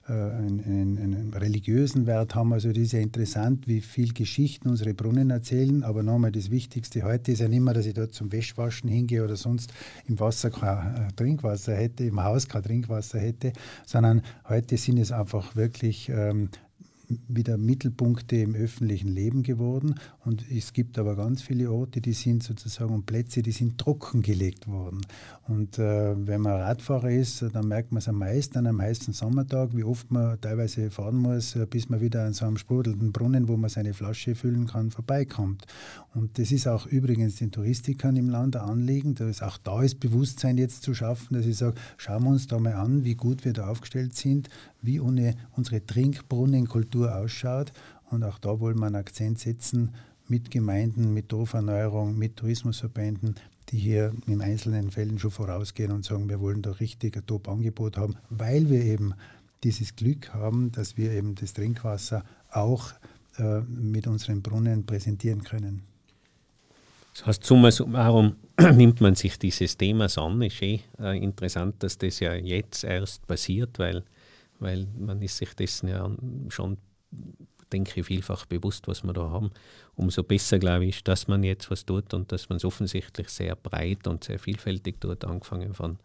äh 0.08 0.12
einen, 0.12 0.98
einen, 0.98 1.34
religiösen 1.34 2.08
Wert 2.08 2.36
haben. 2.36 2.54
Also 2.54 2.70
das 2.70 2.80
ist 2.80 2.92
ja 2.94 3.00
interessant, 3.00 3.68
wie 3.68 3.82
viel 3.82 4.14
Geschichten 4.14 4.70
unsere 4.70 4.94
Brunnen 4.94 5.30
erzählen. 5.30 5.84
Aber 5.84 6.02
nochmal, 6.02 6.32
das 6.32 6.50
Wichtigste 6.50 7.04
heute 7.04 7.32
ist 7.32 7.40
ja 7.40 7.48
nicht 7.48 7.62
mehr, 7.62 7.74
dass 7.74 7.86
ich 7.86 7.94
dort 7.94 8.14
zum 8.14 8.32
Wäschwaschen 8.32 8.90
hingehe 8.90 9.24
oder 9.24 9.36
sonst 9.36 9.74
im 10.08 10.20
Wasser 10.20 10.50
kein 10.50 10.96
äh, 10.96 11.12
Trinkwasser 11.16 11.76
hätte, 11.76 12.06
im 12.06 12.24
Haus 12.24 12.48
kein 12.48 12.64
Trinkwasser 12.64 13.20
hätte, 13.20 13.54
sondern 13.86 14.22
heute 14.48 14.78
sind 14.78 14.98
es 14.98 15.12
einfach 15.12 15.56
wirklich 15.56 16.10
ähm, 16.10 16.50
wieder 17.28 17.58
Mittelpunkte 17.58 18.38
im 18.38 18.56
öffentlichen 18.56 19.10
Leben 19.10 19.44
geworden. 19.44 19.96
Und 20.24 20.46
es 20.52 20.74
gibt 20.74 20.98
aber 21.00 21.16
ganz 21.16 21.42
viele 21.42 21.72
Orte, 21.72 22.02
die 22.02 22.14
sind 22.14 22.44
sozusagen 22.44 22.94
und 22.94 23.06
Plätze, 23.06 23.42
die 23.42 23.52
sind 23.52 23.78
trockengelegt 23.78 24.68
worden. 24.68 25.02
Und 25.48 25.80
äh, 25.80 26.16
wenn 26.28 26.42
man 26.42 26.62
Radfahrer 26.62 27.10
ist, 27.10 27.44
dann 27.54 27.68
merkt 27.68 27.92
man 27.92 28.00
es 28.00 28.08
am 28.08 28.20
meisten 28.20 28.68
am 28.68 28.82
heißen 28.82 29.14
Sommertag, 29.14 29.76
wie 29.76 29.84
oft 29.84 30.12
man 30.12 30.40
teilweise 30.40 30.92
fahren 30.92 31.18
muss, 31.18 31.56
äh, 31.56 31.66
bis 31.66 31.90
man 31.90 32.02
wieder 32.02 32.26
an 32.26 32.34
so 32.34 32.46
einem 32.46 32.58
sprudelnden 32.58 33.12
Brunnen, 33.12 33.48
wo 33.48 33.58
man 33.58 33.70
seine 33.70 33.94
Flasche 33.94 34.36
füllen 34.36 34.68
kann, 34.68 34.92
vorbeikommt. 34.92 35.66
Und 36.14 36.38
das 36.38 36.52
ist 36.52 36.68
auch 36.68 36.86
übrigens 36.86 37.38
den 37.38 37.52
Touristikern 37.52 38.16
im 38.16 38.30
Land 38.30 38.56
ein 38.56 38.62
Anliegen. 38.62 39.16
Da 39.16 39.28
ist 39.28 39.42
auch 39.42 39.58
da 39.58 39.82
ist 39.82 40.00
Bewusstsein 40.00 40.58
jetzt 40.58 40.84
zu 40.84 40.94
schaffen, 40.94 41.36
dass 41.36 41.46
ich 41.46 41.58
sage, 41.58 41.76
schauen 41.98 42.24
wir 42.24 42.30
uns 42.30 42.48
da 42.48 42.60
mal 42.60 42.74
an, 42.74 43.04
wie 43.04 43.16
gut 43.16 43.46
wir 43.46 43.54
da 43.54 43.68
aufgestellt 43.68 44.16
sind, 44.16 44.50
wie 44.82 45.00
ohne 45.00 45.36
unsere 45.56 45.86
Trinkbrunnenkultur 45.86 47.16
ausschaut. 47.16 47.72
Und 48.10 48.24
auch 48.24 48.40
da 48.40 48.60
wollen 48.60 48.80
wir 48.80 48.88
einen 48.88 48.96
Akzent 48.96 49.40
setzen 49.40 49.94
mit 50.28 50.52
Gemeinden, 50.52 51.14
mit 51.14 51.32
Dorferneuerung, 51.32 52.18
mit 52.18 52.38
Tourismusverbänden, 52.38 53.36
die 53.70 53.78
hier 53.78 54.14
in 54.28 54.42
einzelnen 54.42 54.92
Fällen 54.92 55.20
schon 55.20 55.32
vorausgehen 55.32 55.92
und 55.92 56.06
sagen, 56.06 56.30
wir 56.30 56.40
wollen 56.40 56.62
da 56.62 56.72
richtig 56.72 57.18
ein 57.18 57.26
Top-Angebot 57.26 57.98
haben, 57.98 58.16
weil 58.30 58.70
wir 58.70 58.82
eben 58.84 59.14
dieses 59.64 59.96
Glück 59.96 60.34
haben, 60.34 60.72
dass 60.72 60.98
wir 60.98 61.12
eben 61.12 61.36
das 61.36 61.54
Trinkwasser 61.54 62.24
auch 62.52 62.92
äh, 63.38 63.62
mit 63.62 64.08
unseren 64.08 64.42
Brunnen 64.42 64.86
präsentieren 64.86 65.44
können. 65.44 65.84
Das 67.14 67.26
heißt, 67.26 67.44
summa 67.44 67.72
summarum 67.72 68.36
nimmt 68.76 69.02
man 69.02 69.16
sich 69.16 69.38
dieses 69.38 69.78
Themas 69.78 70.18
an. 70.18 70.42
Ist 70.42 70.62
eh 70.62 70.80
äh, 71.00 71.18
interessant, 71.18 71.76
dass 71.80 71.98
das 71.98 72.20
ja 72.20 72.34
jetzt 72.34 72.84
erst 72.84 73.28
passiert, 73.28 73.78
weil, 73.78 74.04
weil 74.60 74.88
man 74.98 75.22
ist 75.22 75.38
sich 75.38 75.54
dessen 75.54 75.90
ja 75.90 76.10
schon, 76.50 76.78
denke 77.72 78.00
ich, 78.00 78.06
vielfach 78.06 78.46
bewusst, 78.46 78.88
was 78.88 79.04
wir 79.04 79.14
da 79.14 79.30
haben. 79.30 79.52
Umso 79.96 80.24
besser, 80.24 80.60
glaube 80.60 80.86
ich, 80.86 81.04
dass 81.04 81.28
man 81.28 81.44
jetzt 81.44 81.70
was 81.72 81.86
tut 81.86 82.14
und 82.14 82.32
dass 82.32 82.50
man 82.50 82.58
es 82.58 82.66
offensichtlich 82.66 83.30
sehr 83.30 83.56
breit 83.56 84.08
und 84.08 84.24
sehr 84.24 84.40
vielfältig 84.40 85.00
tut, 85.00 85.26
angefangen 85.26 85.74
von 85.74 86.00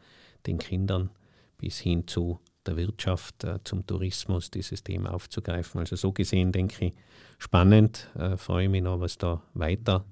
den 0.47 0.59
Kindern 0.59 1.11
bis 1.59 1.79
hin 1.79 2.07
zu 2.07 2.40
der 2.67 2.77
Wirtschaft, 2.77 3.45
äh, 3.45 3.59
zum 3.64 3.87
Tourismus, 3.87 4.51
dieses 4.51 4.83
Thema 4.83 5.12
aufzugreifen. 5.12 5.81
Also 5.81 5.97
so 5.97 6.12
gesehen, 6.12 6.53
denke 6.53 6.87
ich, 6.87 6.95
spannend. 7.38 8.09
Äh, 8.19 8.37
freue 8.37 8.69
mich 8.69 8.83
noch, 8.83 9.01
was 9.01 9.19
da 9.19 9.43
weiter 9.55 10.05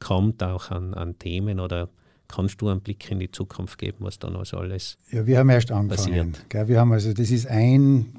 kommt, 0.00 0.42
auch 0.42 0.70
an, 0.70 0.94
an 0.94 1.18
Themen 1.18 1.60
oder 1.60 1.88
kannst 2.30 2.60
du 2.60 2.68
einen 2.68 2.80
Blick 2.80 3.10
in 3.10 3.18
die 3.18 3.30
Zukunft 3.30 3.78
geben, 3.78 3.98
was 4.00 4.18
da 4.18 4.30
noch 4.30 4.46
so 4.46 4.58
alles 4.58 4.98
Ja, 5.10 5.26
wir 5.26 5.38
haben 5.38 5.50
erst 5.50 5.70
angefangen. 5.70 6.36
Gell, 6.48 6.68
wir 6.68 6.80
haben 6.80 6.92
also, 6.92 7.12
das 7.12 7.30
ist 7.30 7.46
ein 7.46 8.14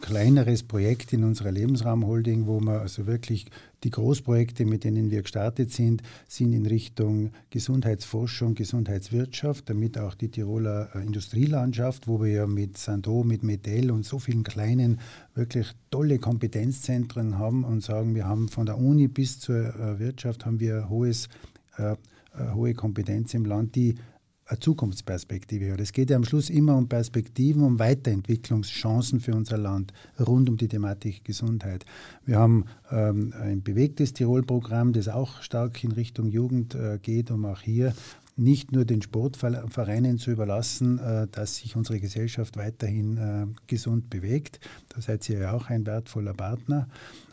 kleineres 0.00 0.62
Projekt 0.62 1.12
in 1.12 1.24
unserer 1.24 1.52
Lebensraumholding, 1.52 2.46
wo 2.46 2.60
wir 2.60 2.80
also 2.80 3.06
wirklich 3.06 3.46
die 3.84 3.90
Großprojekte, 3.90 4.64
mit 4.64 4.84
denen 4.84 5.10
wir 5.10 5.22
gestartet 5.22 5.72
sind, 5.72 6.02
sind 6.28 6.52
in 6.52 6.66
Richtung 6.66 7.32
Gesundheitsforschung, 7.50 8.54
Gesundheitswirtschaft, 8.54 9.70
damit 9.70 9.98
auch 9.98 10.14
die 10.14 10.28
Tiroler 10.28 10.90
äh, 10.94 11.04
Industrielandschaft, 11.04 12.08
wo 12.08 12.20
wir 12.20 12.30
ja 12.30 12.46
mit 12.46 12.78
Sando, 12.78 13.22
mit 13.24 13.42
Medell 13.42 13.90
und 13.90 14.04
so 14.04 14.18
vielen 14.18 14.42
kleinen, 14.42 15.00
wirklich 15.34 15.72
tolle 15.90 16.18
Kompetenzzentren 16.18 17.38
haben 17.38 17.64
und 17.64 17.82
sagen, 17.82 18.14
wir 18.14 18.26
haben 18.26 18.48
von 18.48 18.66
der 18.66 18.78
Uni 18.78 19.08
bis 19.08 19.40
zur 19.40 19.74
äh, 19.74 19.98
Wirtschaft 19.98 20.44
haben 20.44 20.60
wir 20.60 20.88
hohes, 20.88 21.28
äh 21.76 21.96
hohe 22.54 22.74
Kompetenz 22.74 23.34
im 23.34 23.44
Land, 23.44 23.74
die 23.74 23.94
eine 24.46 24.58
Zukunftsperspektive 24.58 25.72
hat. 25.72 25.80
Es 25.80 25.92
geht 25.92 26.10
ja 26.10 26.16
am 26.16 26.24
Schluss 26.24 26.50
immer 26.50 26.76
um 26.76 26.88
Perspektiven, 26.88 27.62
um 27.62 27.78
Weiterentwicklungschancen 27.78 29.20
für 29.20 29.34
unser 29.34 29.56
Land 29.58 29.92
rund 30.20 30.48
um 30.48 30.56
die 30.56 30.68
Thematik 30.68 31.24
Gesundheit. 31.24 31.84
Wir 32.24 32.38
haben 32.38 32.66
ähm, 32.90 33.32
ein 33.40 33.62
bewegtes 33.62 34.12
Tirol-Programm, 34.12 34.92
das 34.92 35.08
auch 35.08 35.42
stark 35.42 35.82
in 35.84 35.92
Richtung 35.92 36.28
Jugend 36.28 36.74
äh, 36.74 36.98
geht, 37.00 37.30
um 37.30 37.44
auch 37.44 37.60
hier 37.60 37.94
nicht 38.36 38.72
nur 38.72 38.84
den 38.84 39.02
Sportvereinen 39.02 40.18
zu 40.18 40.30
überlassen, 40.30 40.98
äh, 40.98 41.28
dass 41.30 41.56
sich 41.56 41.76
unsere 41.76 42.00
Gesellschaft 42.00 42.56
weiterhin 42.56 43.16
äh, 43.18 43.46
gesund 43.66 44.10
bewegt. 44.10 44.60
Da 44.88 45.00
seid 45.00 45.28
ihr 45.28 45.38
ja 45.38 45.52
auch 45.52 45.68
ein 45.68 45.86
wertvoller 45.86 46.34
Partner. 46.34 46.88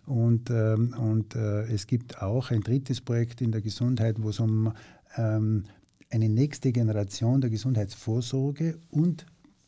Und, 0.10 0.50
ähm, 0.50 0.96
und 0.98 1.36
äh, 1.36 1.72
es 1.72 1.86
gibt 1.86 2.20
auch 2.20 2.50
ein 2.50 2.62
drittes 2.62 3.00
Projekt 3.00 3.42
in 3.42 3.52
der 3.52 3.62
Gesundheit, 3.62 4.16
wo 4.20 4.30
es 4.30 4.40
um 4.40 4.74
ähm, 5.18 5.66
eine 6.10 6.30
nächste 6.30 6.72
Generation 6.72 7.42
der 7.42 7.52
Gesundheitsvorsorge 7.52 8.80
und 8.90 9.28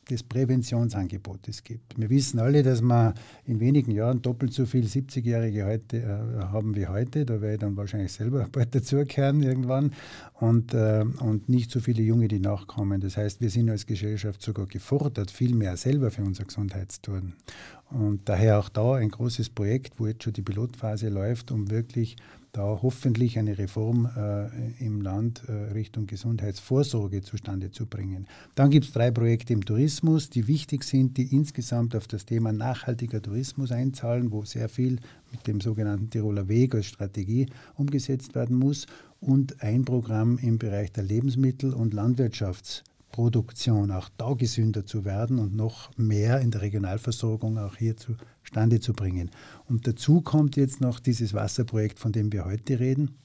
des 0.10 0.24
Präventionsangebotes 0.24 1.64
gibt. 1.64 1.98
Wir 2.00 2.10
wissen 2.10 2.40
alle, 2.40 2.64
dass 2.64 2.82
wir 2.82 3.14
in 3.46 3.60
wenigen 3.60 3.92
Jahren 3.92 4.22
doppelt 4.22 4.54
so 4.54 4.66
viele 4.66 4.88
70-Jährige 4.88 5.66
heute 5.66 5.98
äh, 5.98 6.44
haben 6.46 6.76
wie 6.76 6.88
heute. 6.88 7.26
Da 7.26 7.40
werde 7.42 7.54
ich 7.54 7.60
dann 7.60 7.78
wahrscheinlich 7.78 8.12
selber 8.12 8.48
bald 8.52 8.74
dazukehren 8.74 9.42
irgendwann. 9.42 9.94
Und, 10.34 10.74
äh, 10.74 11.06
und 11.20 11.50
nicht 11.50 11.72
so 11.72 11.80
viele 11.80 12.02
Junge, 12.02 12.28
die 12.28 12.40
nachkommen. 12.40 13.00
Das 13.00 13.16
heißt, 13.16 13.42
wir 13.42 13.50
sind 13.50 13.70
als 13.70 13.86
Gesellschaft 13.86 14.42
sogar 14.42 14.66
gefordert, 14.66 15.32
viel 15.32 15.54
mehr 15.54 15.78
selber 15.78 16.12
für 16.12 16.24
unser 16.24 16.46
Gesundheit 16.46 16.92
zu 16.92 17.02
tun. 17.02 17.34
Und 17.92 18.28
daher 18.28 18.60
auch 18.60 18.70
da 18.70 18.96
ein 18.96 19.10
großes 19.10 19.50
Projekt, 19.50 20.00
wo 20.00 20.08
jetzt 20.08 20.24
schon 20.24 20.34
die 20.34 20.42
Pilotphase 20.42 21.10
läuft, 21.10 21.52
um 21.52 21.70
wirklich 21.70 22.16
da 22.52 22.80
hoffentlich 22.82 23.40
eine 23.40 23.58
Reform 23.58 24.10
äh, 24.16 24.86
im 24.86 25.02
Land 25.02 25.44
äh, 25.48 25.52
Richtung 25.74 26.08
Gesundheitsvorsorge 26.08 27.22
zustande 27.22 27.72
zu 27.72 27.86
bringen. 27.86 28.28
Dann 28.56 28.70
gibt 28.70 28.86
es 28.86 28.92
drei 28.92 29.12
Projekte 29.12 29.54
im 29.54 29.64
Tourismus, 29.64 30.30
die 30.30 30.48
wichtig 30.48 30.84
sind, 30.84 31.18
die 31.18 31.34
insgesamt 31.34 31.96
auf 31.96 32.08
das 32.08 32.26
Thema 32.26 32.52
nachhaltiger 32.52 33.22
Tourismus 33.22 33.72
einzahlen, 33.72 34.32
wo 34.32 34.44
sehr 34.44 34.70
viel 34.70 35.00
mit 35.32 35.48
dem 35.48 35.62
sogenannten 35.62 36.10
Tiroler 36.10 36.48
Weg 36.50 36.76
als 36.76 36.88
Strategie 36.88 37.48
umgesetzt 37.76 38.36
werden 38.36 38.58
muss. 38.58 38.86
Und 39.22 39.62
ein 39.62 39.86
Programm 39.86 40.40
im 40.40 40.58
Bereich 40.58 40.92
der 40.92 41.04
Lebensmittel- 41.04 41.74
und 41.74 41.94
Landwirtschafts- 41.94 42.84
Produktion 43.12 43.92
auch 43.92 44.10
da 44.18 44.34
gesünder 44.34 44.86
zu 44.86 45.06
werden 45.06 45.40
und 45.40 45.56
noch 45.56 45.96
mehr 45.98 46.40
in 46.40 46.52
der 46.52 46.62
Regionalversorgung 46.62 47.58
auch 47.58 47.76
hier 47.76 47.96
zustande 47.98 48.80
zu 48.80 48.94
bringen. 48.94 49.32
Und 49.66 49.88
dazu 49.88 50.22
kommt 50.22 50.56
jetzt 50.56 50.82
noch 50.82 51.00
dieses 51.00 51.34
Wasserprojekt, 51.34 52.00
von 52.00 52.12
dem 52.12 52.32
wir 52.32 52.46
heute 52.46 52.80
reden. 52.80 53.16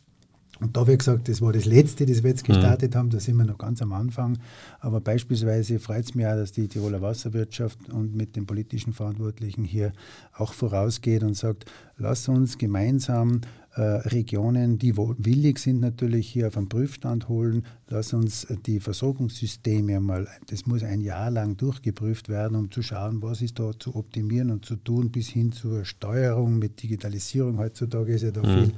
Und 0.60 0.76
da 0.76 0.80
habe 0.80 0.96
gesagt, 0.96 1.28
das 1.28 1.42
war 1.42 1.52
das 1.52 1.64
Letzte, 1.64 2.06
das 2.06 2.22
wir 2.22 2.30
jetzt 2.30 2.48
mhm. 2.48 2.54
gestartet 2.54 2.94
mhm. 2.94 2.98
haben, 2.98 3.10
da 3.10 3.20
sind 3.20 3.36
wir 3.36 3.44
noch 3.44 3.58
ganz 3.58 3.82
am 3.82 3.92
Anfang. 3.92 4.38
Aber 4.80 5.00
beispielsweise 5.00 5.78
freut 5.78 6.04
es 6.04 6.14
mich 6.14 6.26
auch, 6.26 6.36
dass 6.36 6.52
die 6.52 6.68
Tiroler 6.68 7.02
Wasserwirtschaft 7.02 7.90
und 7.90 8.14
mit 8.14 8.36
den 8.36 8.46
politischen 8.46 8.92
Verantwortlichen 8.92 9.64
hier 9.64 9.92
auch 10.34 10.52
vorausgeht 10.52 11.22
und 11.22 11.34
sagt, 11.34 11.66
lass 11.98 12.28
uns 12.28 12.58
gemeinsam 12.58 13.40
äh, 13.76 13.82
Regionen, 13.82 14.78
die 14.78 14.96
willig 14.96 15.58
sind, 15.58 15.80
natürlich 15.80 16.28
hier 16.28 16.46
auf 16.46 16.56
einen 16.56 16.68
Prüfstand 16.68 17.28
holen. 17.28 17.64
Lass 17.88 18.14
uns 18.14 18.46
die 18.64 18.80
Versorgungssysteme 18.80 19.96
einmal, 19.96 20.26
das 20.46 20.66
muss 20.66 20.82
ein 20.82 21.02
Jahr 21.02 21.30
lang 21.30 21.58
durchgeprüft 21.58 22.30
werden, 22.30 22.56
um 22.56 22.70
zu 22.70 22.82
schauen, 22.82 23.20
was 23.20 23.42
ist 23.42 23.58
da 23.58 23.72
zu 23.78 23.94
optimieren 23.94 24.50
und 24.50 24.64
zu 24.64 24.76
tun, 24.76 25.10
bis 25.10 25.28
hin 25.28 25.52
zur 25.52 25.84
Steuerung 25.84 26.58
mit 26.58 26.82
Digitalisierung. 26.82 27.58
Heutzutage 27.58 28.14
ist 28.14 28.22
ja 28.22 28.30
da 28.30 28.42
mhm. 28.42 28.64
viel 28.64 28.72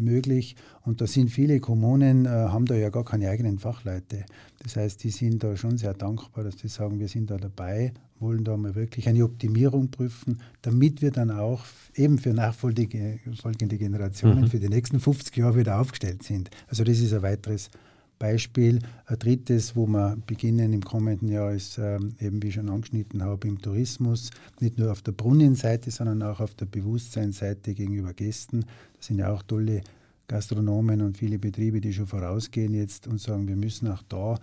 möglich. 0.00 0.56
Und 0.82 1.00
da 1.00 1.06
sind 1.06 1.30
viele 1.30 1.60
Kommunen, 1.60 2.26
äh, 2.26 2.28
haben 2.28 2.66
da 2.66 2.74
ja 2.74 2.90
gar 2.90 3.04
keine 3.04 3.28
eigenen 3.28 3.58
Fachleute. 3.58 4.24
Das 4.62 4.76
heißt, 4.76 5.02
die 5.04 5.10
sind 5.10 5.42
da 5.42 5.56
schon 5.56 5.78
sehr 5.78 5.94
dankbar, 5.94 6.44
dass 6.44 6.56
die 6.56 6.68
sagen, 6.68 6.98
wir 6.98 7.08
sind 7.08 7.30
da 7.30 7.36
dabei, 7.36 7.92
wollen 8.20 8.44
da 8.44 8.56
mal 8.56 8.74
wirklich 8.74 9.08
eine 9.08 9.24
Optimierung 9.24 9.90
prüfen, 9.90 10.40
damit 10.62 11.02
wir 11.02 11.10
dann 11.10 11.30
auch 11.30 11.64
eben 11.94 12.18
für 12.18 12.30
nachfolgende 12.30 13.78
Generationen, 13.78 14.42
mhm. 14.42 14.48
für 14.48 14.60
die 14.60 14.68
nächsten 14.68 15.00
50 15.00 15.36
Jahre 15.36 15.56
wieder 15.56 15.80
aufgestellt 15.80 16.22
sind. 16.22 16.50
Also 16.68 16.84
das 16.84 16.98
ist 16.98 17.12
ein 17.12 17.22
weiteres 17.22 17.70
Beispiel. 18.18 18.80
Ein 19.06 19.18
drittes, 19.18 19.76
wo 19.76 19.86
wir 19.86 20.16
beginnen 20.26 20.72
im 20.72 20.82
kommenden 20.82 21.28
Jahr, 21.28 21.52
ist 21.52 21.78
ähm, 21.78 22.14
eben, 22.20 22.42
wie 22.42 22.48
ich 22.48 22.54
schon 22.54 22.68
angeschnitten 22.68 23.22
habe, 23.22 23.48
im 23.48 23.60
Tourismus. 23.60 24.30
Nicht 24.60 24.78
nur 24.78 24.92
auf 24.92 25.02
der 25.02 25.12
Brunnenseite, 25.12 25.90
sondern 25.90 26.22
auch 26.22 26.40
auf 26.40 26.54
der 26.54 26.66
Bewusstseinsseite 26.66 27.74
gegenüber 27.74 28.12
Gästen. 28.12 28.64
Das 28.96 29.06
sind 29.06 29.18
ja 29.18 29.32
auch 29.32 29.42
tolle 29.42 29.82
Gastronomen 30.26 31.00
und 31.00 31.16
viele 31.16 31.38
Betriebe, 31.38 31.80
die 31.80 31.92
schon 31.92 32.06
vorausgehen 32.06 32.74
jetzt 32.74 33.06
und 33.06 33.20
sagen, 33.20 33.48
wir 33.48 33.56
müssen 33.56 33.88
auch 33.88 34.02
da 34.08 34.38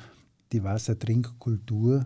die 0.52 0.64
Wassertrinkkultur 0.64 2.06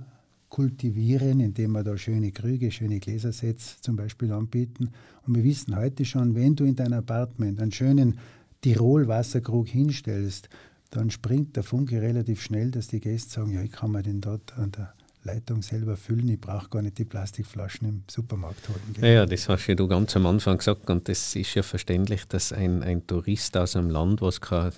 kultivieren, 0.49 1.39
indem 1.39 1.73
wir 1.73 1.83
da 1.83 1.97
schöne 1.97 2.31
Krüge, 2.31 2.71
schöne 2.71 2.99
Gläsersets 2.99 3.79
zum 3.81 3.95
Beispiel 3.95 4.31
anbieten. 4.31 4.89
Und 5.25 5.35
wir 5.35 5.43
wissen 5.43 5.75
heute 5.75 6.05
schon, 6.05 6.35
wenn 6.35 6.55
du 6.55 6.65
in 6.65 6.75
dein 6.75 6.93
Apartment 6.93 7.61
einen 7.61 7.71
schönen 7.71 8.17
Tirol-Wasserkrug 8.61 9.67
hinstellst, 9.67 10.49
dann 10.89 11.11
springt 11.11 11.55
der 11.55 11.63
Funke 11.63 12.01
relativ 12.01 12.41
schnell, 12.41 12.71
dass 12.71 12.87
die 12.87 12.99
Gäste 12.99 13.31
sagen, 13.31 13.51
ja, 13.53 13.61
ich 13.61 13.71
kann 13.71 13.91
mir 13.91 14.01
den 14.01 14.21
dort 14.21 14.57
an 14.57 14.71
der 14.71 14.93
Leitung 15.23 15.61
selber 15.61 15.97
füllen, 15.97 16.29
ich 16.29 16.39
brauche 16.39 16.69
gar 16.69 16.81
nicht 16.81 16.97
die 16.97 17.05
Plastikflaschen 17.05 17.87
im 17.87 18.03
Supermarkt 18.09 18.67
holen. 18.69 18.95
Ja, 19.01 19.07
ja, 19.07 19.25
das 19.25 19.49
hast 19.49 19.67
ja 19.67 19.75
du 19.75 19.87
ganz 19.87 20.15
am 20.15 20.25
Anfang 20.25 20.57
gesagt 20.57 20.89
und 20.89 21.07
das 21.09 21.35
ist 21.35 21.53
ja 21.55 21.61
verständlich, 21.61 22.25
dass 22.27 22.53
ein, 22.53 22.83
ein 22.83 23.05
Tourist 23.05 23.55
aus 23.57 23.75
einem 23.75 23.89
Land, 23.89 24.21
wo 24.21 24.29
es 24.29 24.39
kein 24.39 24.71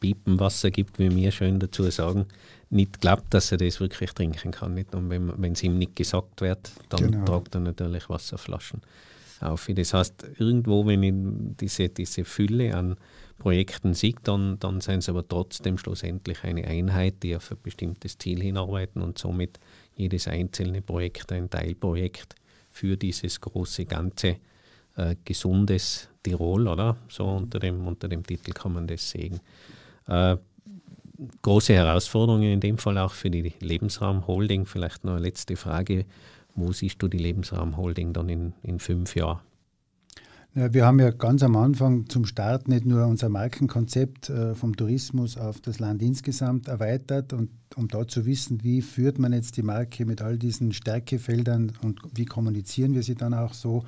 Piepenwasser 0.00 0.70
gibt, 0.70 0.98
wie 0.98 1.14
wir 1.14 1.30
schön 1.30 1.60
dazu 1.60 1.88
sagen, 1.90 2.26
nicht 2.70 3.00
glaubt, 3.00 3.32
dass 3.32 3.52
er 3.52 3.58
das 3.58 3.78
wirklich 3.78 4.10
trinken 4.12 4.50
kann. 4.50 4.74
Nicht? 4.74 4.94
Und 4.94 5.10
wenn 5.10 5.52
es 5.52 5.62
ihm 5.62 5.78
nicht 5.78 5.96
gesagt 5.96 6.40
wird, 6.40 6.72
dann 6.88 7.12
genau. 7.12 7.24
tragt 7.24 7.54
er 7.54 7.60
natürlich 7.60 8.08
Wasserflaschen. 8.08 8.80
auf. 9.40 9.68
Das 9.72 9.94
heißt, 9.94 10.26
irgendwo, 10.38 10.86
wenn 10.86 11.02
ich 11.02 11.14
diese, 11.60 11.88
diese 11.88 12.24
Fülle 12.24 12.74
an 12.74 12.96
Projekten 13.38 13.94
sehe, 13.94 14.14
dann, 14.22 14.58
dann 14.58 14.80
sind 14.80 14.98
es 14.98 15.08
aber 15.08 15.26
trotzdem 15.26 15.76
schlussendlich 15.78 16.44
eine 16.44 16.64
Einheit, 16.64 17.22
die 17.22 17.36
auf 17.36 17.50
ein 17.50 17.58
bestimmtes 17.62 18.16
Ziel 18.18 18.40
hinarbeiten 18.40 19.02
und 19.02 19.18
somit 19.18 19.58
jedes 19.96 20.28
einzelne 20.28 20.82
Projekt 20.82 21.32
ein 21.32 21.50
Teilprojekt 21.50 22.36
für 22.70 22.96
dieses 22.96 23.40
große 23.40 23.84
Ganze 23.84 24.36
äh, 24.96 25.16
gesundes 25.24 26.08
Tirol, 26.22 26.68
oder? 26.68 26.96
So 27.08 27.24
unter 27.26 27.58
dem, 27.58 27.86
unter 27.86 28.08
dem 28.08 28.24
Titel 28.24 28.52
kann 28.52 28.72
man 28.72 28.86
das 28.86 29.10
sehen. 29.10 29.40
Äh, 30.06 30.36
große 31.42 31.74
Herausforderungen 31.74 32.52
in 32.54 32.60
dem 32.60 32.78
Fall 32.78 32.98
auch 32.98 33.12
für 33.12 33.30
die 33.30 33.52
Lebensraumholding. 33.60 34.66
Vielleicht 34.66 35.04
noch 35.04 35.14
eine 35.14 35.22
letzte 35.22 35.56
Frage. 35.56 36.06
Wo 36.54 36.72
siehst 36.72 37.02
du 37.02 37.08
die 37.08 37.18
Lebensraumholding 37.18 38.12
dann 38.12 38.28
in, 38.28 38.52
in 38.62 38.78
fünf 38.78 39.16
Jahren? 39.16 39.40
Ja, 40.56 40.72
wir 40.72 40.86
haben 40.86 41.00
ja 41.00 41.10
ganz 41.10 41.42
am 41.42 41.56
Anfang 41.56 42.08
zum 42.08 42.26
Start 42.26 42.68
nicht 42.68 42.86
nur 42.86 43.04
unser 43.06 43.28
Markenkonzept 43.28 44.30
äh, 44.30 44.54
vom 44.54 44.76
Tourismus 44.76 45.36
auf 45.36 45.60
das 45.60 45.80
Land 45.80 46.00
insgesamt 46.00 46.68
erweitert 46.68 47.32
und 47.32 47.50
um 47.74 47.88
da 47.88 48.06
zu 48.06 48.24
wissen, 48.24 48.62
wie 48.62 48.80
führt 48.80 49.18
man 49.18 49.32
jetzt 49.32 49.56
die 49.56 49.64
Marke 49.64 50.06
mit 50.06 50.22
all 50.22 50.38
diesen 50.38 50.72
Stärkefeldern 50.72 51.72
und 51.82 52.00
wie 52.14 52.24
kommunizieren 52.24 52.94
wir 52.94 53.02
sie 53.02 53.16
dann 53.16 53.34
auch 53.34 53.52
so, 53.52 53.82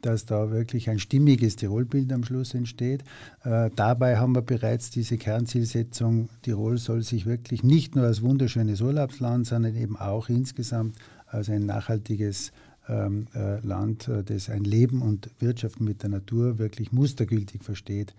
dass 0.00 0.26
da 0.26 0.50
wirklich 0.50 0.90
ein 0.90 0.98
stimmiges 0.98 1.54
Tirolbild 1.54 2.12
am 2.12 2.24
Schluss 2.24 2.52
entsteht. 2.52 3.04
Äh, 3.44 3.70
dabei 3.76 4.18
haben 4.18 4.34
wir 4.34 4.42
bereits 4.42 4.90
diese 4.90 5.18
Kernzielsetzung, 5.18 6.30
Tirol 6.42 6.78
soll 6.78 7.02
sich 7.02 7.26
wirklich 7.26 7.62
nicht 7.62 7.94
nur 7.94 8.06
als 8.06 8.22
wunderschönes 8.22 8.80
Urlaubsland, 8.80 9.46
sondern 9.46 9.76
eben 9.76 9.96
auch 9.96 10.28
insgesamt 10.28 10.96
als 11.28 11.48
ein 11.48 11.64
nachhaltiges 11.64 12.50
Land, 12.88 14.08
äh, 14.08 14.24
das 14.24 14.48
ein 14.48 14.64
Leben 14.64 15.02
und 15.02 15.30
Wirtschaften 15.38 15.84
mit 15.84 16.02
der 16.02 16.10
Natur 16.10 16.58
wirklich 16.58 16.92
mustergültig 16.92 17.62
versteht, 17.64 18.14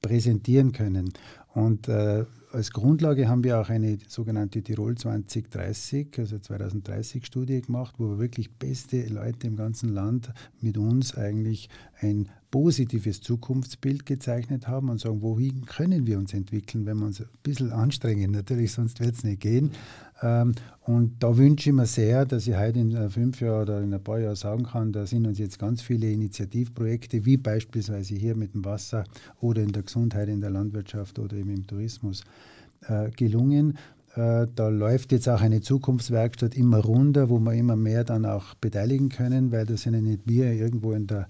präsentieren 0.00 0.72
können. 0.72 1.12
Und 1.54 1.88
äh, 1.88 2.24
als 2.52 2.70
Grundlage 2.70 3.28
haben 3.28 3.42
wir 3.42 3.60
auch 3.60 3.68
eine 3.68 3.98
sogenannte 4.06 4.62
Tirol 4.62 4.96
2030, 4.96 6.18
also 6.18 6.38
2030 6.38 7.26
Studie 7.26 7.60
gemacht, 7.60 7.96
wo 7.98 8.10
wir 8.10 8.18
wirklich 8.18 8.52
beste 8.52 9.04
Leute 9.06 9.46
im 9.46 9.56
ganzen 9.56 9.88
Land 9.88 10.32
mit 10.60 10.78
uns 10.78 11.16
eigentlich 11.16 11.68
ein 12.00 12.28
positives 12.54 13.20
Zukunftsbild 13.20 14.06
gezeichnet 14.06 14.68
haben 14.68 14.88
und 14.88 15.00
sagen, 15.00 15.22
wohin 15.22 15.66
können 15.66 16.06
wir 16.06 16.18
uns 16.18 16.32
entwickeln, 16.34 16.86
wenn 16.86 16.98
wir 16.98 17.06
uns 17.06 17.20
ein 17.20 17.26
bisschen 17.42 17.72
anstrengen. 17.72 18.30
Natürlich, 18.30 18.70
sonst 18.70 19.00
wird 19.00 19.16
es 19.16 19.24
nicht 19.24 19.40
gehen. 19.40 19.72
Ähm, 20.22 20.54
und 20.86 21.20
da 21.20 21.36
wünsche 21.36 21.70
ich 21.70 21.74
mir 21.74 21.86
sehr, 21.86 22.24
dass 22.24 22.46
ich 22.46 22.56
heute 22.56 22.78
in 22.78 23.10
fünf 23.10 23.40
Jahren 23.40 23.62
oder 23.62 23.82
in 23.82 23.92
ein 23.92 24.00
paar 24.00 24.20
Jahren 24.20 24.36
sagen 24.36 24.62
kann, 24.62 24.92
da 24.92 25.04
sind 25.04 25.26
uns 25.26 25.40
jetzt 25.40 25.58
ganz 25.58 25.82
viele 25.82 26.08
Initiativprojekte, 26.08 27.24
wie 27.24 27.36
beispielsweise 27.36 28.14
hier 28.14 28.36
mit 28.36 28.54
dem 28.54 28.64
Wasser 28.64 29.02
oder 29.40 29.60
in 29.60 29.72
der 29.72 29.82
Gesundheit, 29.82 30.28
in 30.28 30.40
der 30.40 30.50
Landwirtschaft 30.50 31.18
oder 31.18 31.36
eben 31.36 31.50
im 31.50 31.66
Tourismus 31.66 32.22
äh, 32.86 33.10
gelungen. 33.10 33.78
Äh, 34.14 34.46
da 34.54 34.68
läuft 34.68 35.10
jetzt 35.10 35.28
auch 35.28 35.40
eine 35.40 35.60
Zukunftswerkstatt 35.60 36.56
immer 36.56 36.78
runter, 36.78 37.30
wo 37.30 37.40
wir 37.40 37.54
immer 37.54 37.74
mehr 37.74 38.04
dann 38.04 38.24
auch 38.24 38.54
beteiligen 38.54 39.08
können, 39.08 39.50
weil 39.50 39.66
das 39.66 39.82
sind 39.82 39.94
ja 39.94 40.00
nicht 40.00 40.20
wir 40.26 40.52
irgendwo 40.52 40.92
in 40.92 41.08
der 41.08 41.26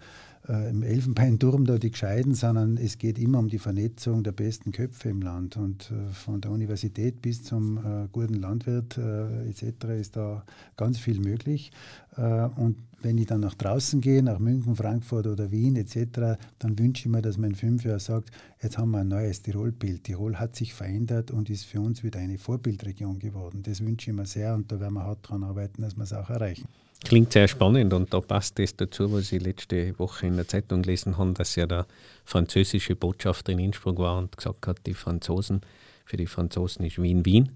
äh, 0.48 0.70
im 0.70 0.82
Elfenbeinturm 0.82 1.64
da 1.64 1.78
die 1.78 1.90
Gescheiden, 1.90 2.34
sondern 2.34 2.76
es 2.76 2.98
geht 2.98 3.18
immer 3.18 3.38
um 3.38 3.48
die 3.48 3.58
Vernetzung 3.58 4.22
der 4.22 4.32
besten 4.32 4.72
Köpfe 4.72 5.08
im 5.08 5.22
Land. 5.22 5.56
Und 5.56 5.90
äh, 5.90 6.12
von 6.12 6.40
der 6.40 6.50
Universität 6.50 7.22
bis 7.22 7.42
zum 7.42 7.78
äh, 7.78 8.08
guten 8.12 8.34
Landwirt 8.34 8.98
äh, 8.98 9.48
etc. 9.48 9.84
ist 9.98 10.16
da 10.16 10.44
ganz 10.76 10.98
viel 10.98 11.20
möglich. 11.20 11.72
Äh, 12.16 12.48
und 12.56 12.76
wenn 13.04 13.18
ich 13.18 13.26
dann 13.26 13.40
nach 13.40 13.54
draußen 13.54 14.00
gehe, 14.00 14.22
nach 14.22 14.38
München, 14.38 14.74
Frankfurt 14.74 15.26
oder 15.26 15.50
Wien 15.50 15.76
etc., 15.76 16.38
dann 16.58 16.78
wünsche 16.78 17.02
ich 17.02 17.12
mir, 17.12 17.20
dass 17.20 17.36
man 17.36 17.50
in 17.50 17.56
fünf 17.56 17.84
Jahren 17.84 17.98
sagt, 17.98 18.30
jetzt 18.62 18.78
haben 18.78 18.92
wir 18.92 19.00
ein 19.00 19.08
neues 19.08 19.42
Tirolbild. 19.42 20.04
Tirol 20.04 20.36
hat 20.36 20.56
sich 20.56 20.72
verändert 20.72 21.30
und 21.30 21.50
ist 21.50 21.64
für 21.64 21.80
uns 21.80 22.02
wieder 22.02 22.18
eine 22.18 22.38
Vorbildregion 22.38 23.18
geworden. 23.18 23.62
Das 23.62 23.84
wünsche 23.84 24.10
ich 24.10 24.16
mir 24.16 24.26
sehr 24.26 24.54
und 24.54 24.72
da 24.72 24.80
werden 24.80 24.94
wir 24.94 25.04
hart 25.04 25.26
daran 25.26 25.44
arbeiten, 25.44 25.82
dass 25.82 25.96
wir 25.96 26.04
es 26.04 26.12
auch 26.12 26.30
erreichen. 26.30 26.66
Klingt 27.04 27.32
sehr 27.32 27.48
spannend 27.48 27.92
und 27.92 28.14
da 28.14 28.20
passt 28.20 28.58
das 28.58 28.74
dazu, 28.74 29.12
was 29.12 29.30
ich 29.30 29.42
letzte 29.42 29.98
Woche 29.98 30.26
in 30.26 30.36
der 30.36 30.48
Zeitung 30.48 30.80
gelesen 30.80 31.18
habe, 31.18 31.34
dass 31.34 31.54
ja 31.54 31.66
der 31.66 31.86
französische 32.24 32.96
Botschafter 32.96 33.52
in 33.52 33.58
Innsbruck 33.58 33.98
war 33.98 34.16
und 34.16 34.34
gesagt 34.34 34.66
hat, 34.66 34.78
die 34.86 34.94
Franzosen, 34.94 35.60
für 36.06 36.16
die 36.16 36.26
Franzosen 36.26 36.86
ist 36.86 37.00
Wien 37.00 37.26
Wien. 37.26 37.50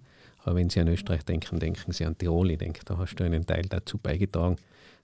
Aber 0.44 0.56
wenn 0.56 0.70
sie 0.70 0.80
an 0.80 0.88
Österreich 0.88 1.24
denken, 1.24 1.58
denken 1.58 1.92
sie 1.92 2.04
an 2.04 2.16
Tirol. 2.16 2.50
Ich 2.50 2.58
denke, 2.58 2.80
da 2.84 2.98
hast 2.98 3.16
du 3.16 3.24
einen 3.24 3.46
Teil 3.46 3.66
dazu 3.68 3.98
beigetragen, 3.98 4.56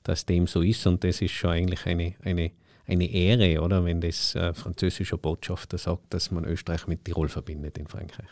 dass 0.03 0.27
dem 0.27 0.47
so 0.47 0.63
ist 0.63 0.87
und 0.87 1.03
das 1.05 1.21
ist 1.21 1.33
schon 1.33 1.51
eigentlich 1.51 1.87
eine, 1.87 2.15
eine, 2.23 2.51
eine 2.87 3.11
Ehre, 3.11 3.63
oder, 3.63 3.85
wenn 3.85 4.01
das 4.01 4.35
äh, 4.35 4.53
französischer 4.55 5.19
Botschafter 5.19 5.79
sagt, 5.79 6.13
dass 6.15 6.31
man 6.31 6.45
Österreich 6.45 6.87
mit 6.87 7.05
Tirol 7.05 7.29
verbindet 7.29 7.79
in 7.79 7.87
Frankreich. 7.87 8.29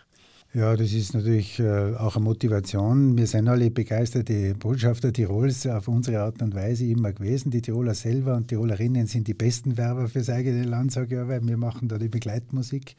Ja, 0.54 0.76
das 0.76 0.92
ist 0.92 1.14
natürlich 1.14 1.58
äh, 1.60 1.94
auch 1.94 2.16
eine 2.16 2.24
Motivation. 2.24 3.16
Wir 3.16 3.26
sind 3.26 3.48
alle 3.48 3.70
begeisterte 3.70 4.54
Botschafter 4.54 5.10
Tirols 5.10 5.66
auf 5.66 5.88
unsere 5.88 6.20
Art 6.20 6.42
und 6.42 6.54
Weise 6.54 6.84
immer 6.84 7.10
gewesen. 7.14 7.50
Die 7.50 7.62
Tiroler 7.62 7.94
selber 7.94 8.36
und 8.36 8.48
Tirolerinnen 8.48 9.06
sind 9.06 9.28
die 9.28 9.34
besten 9.34 9.78
Werber 9.78 10.08
fürs 10.08 10.28
eigene 10.28 10.64
Land, 10.64 10.92
sage 10.92 11.22
ich 11.22 11.28
weil 11.28 11.42
wir 11.48 11.56
machen 11.56 11.88
da 11.88 11.96
die 11.96 12.10
Begleitmusik. 12.10 12.96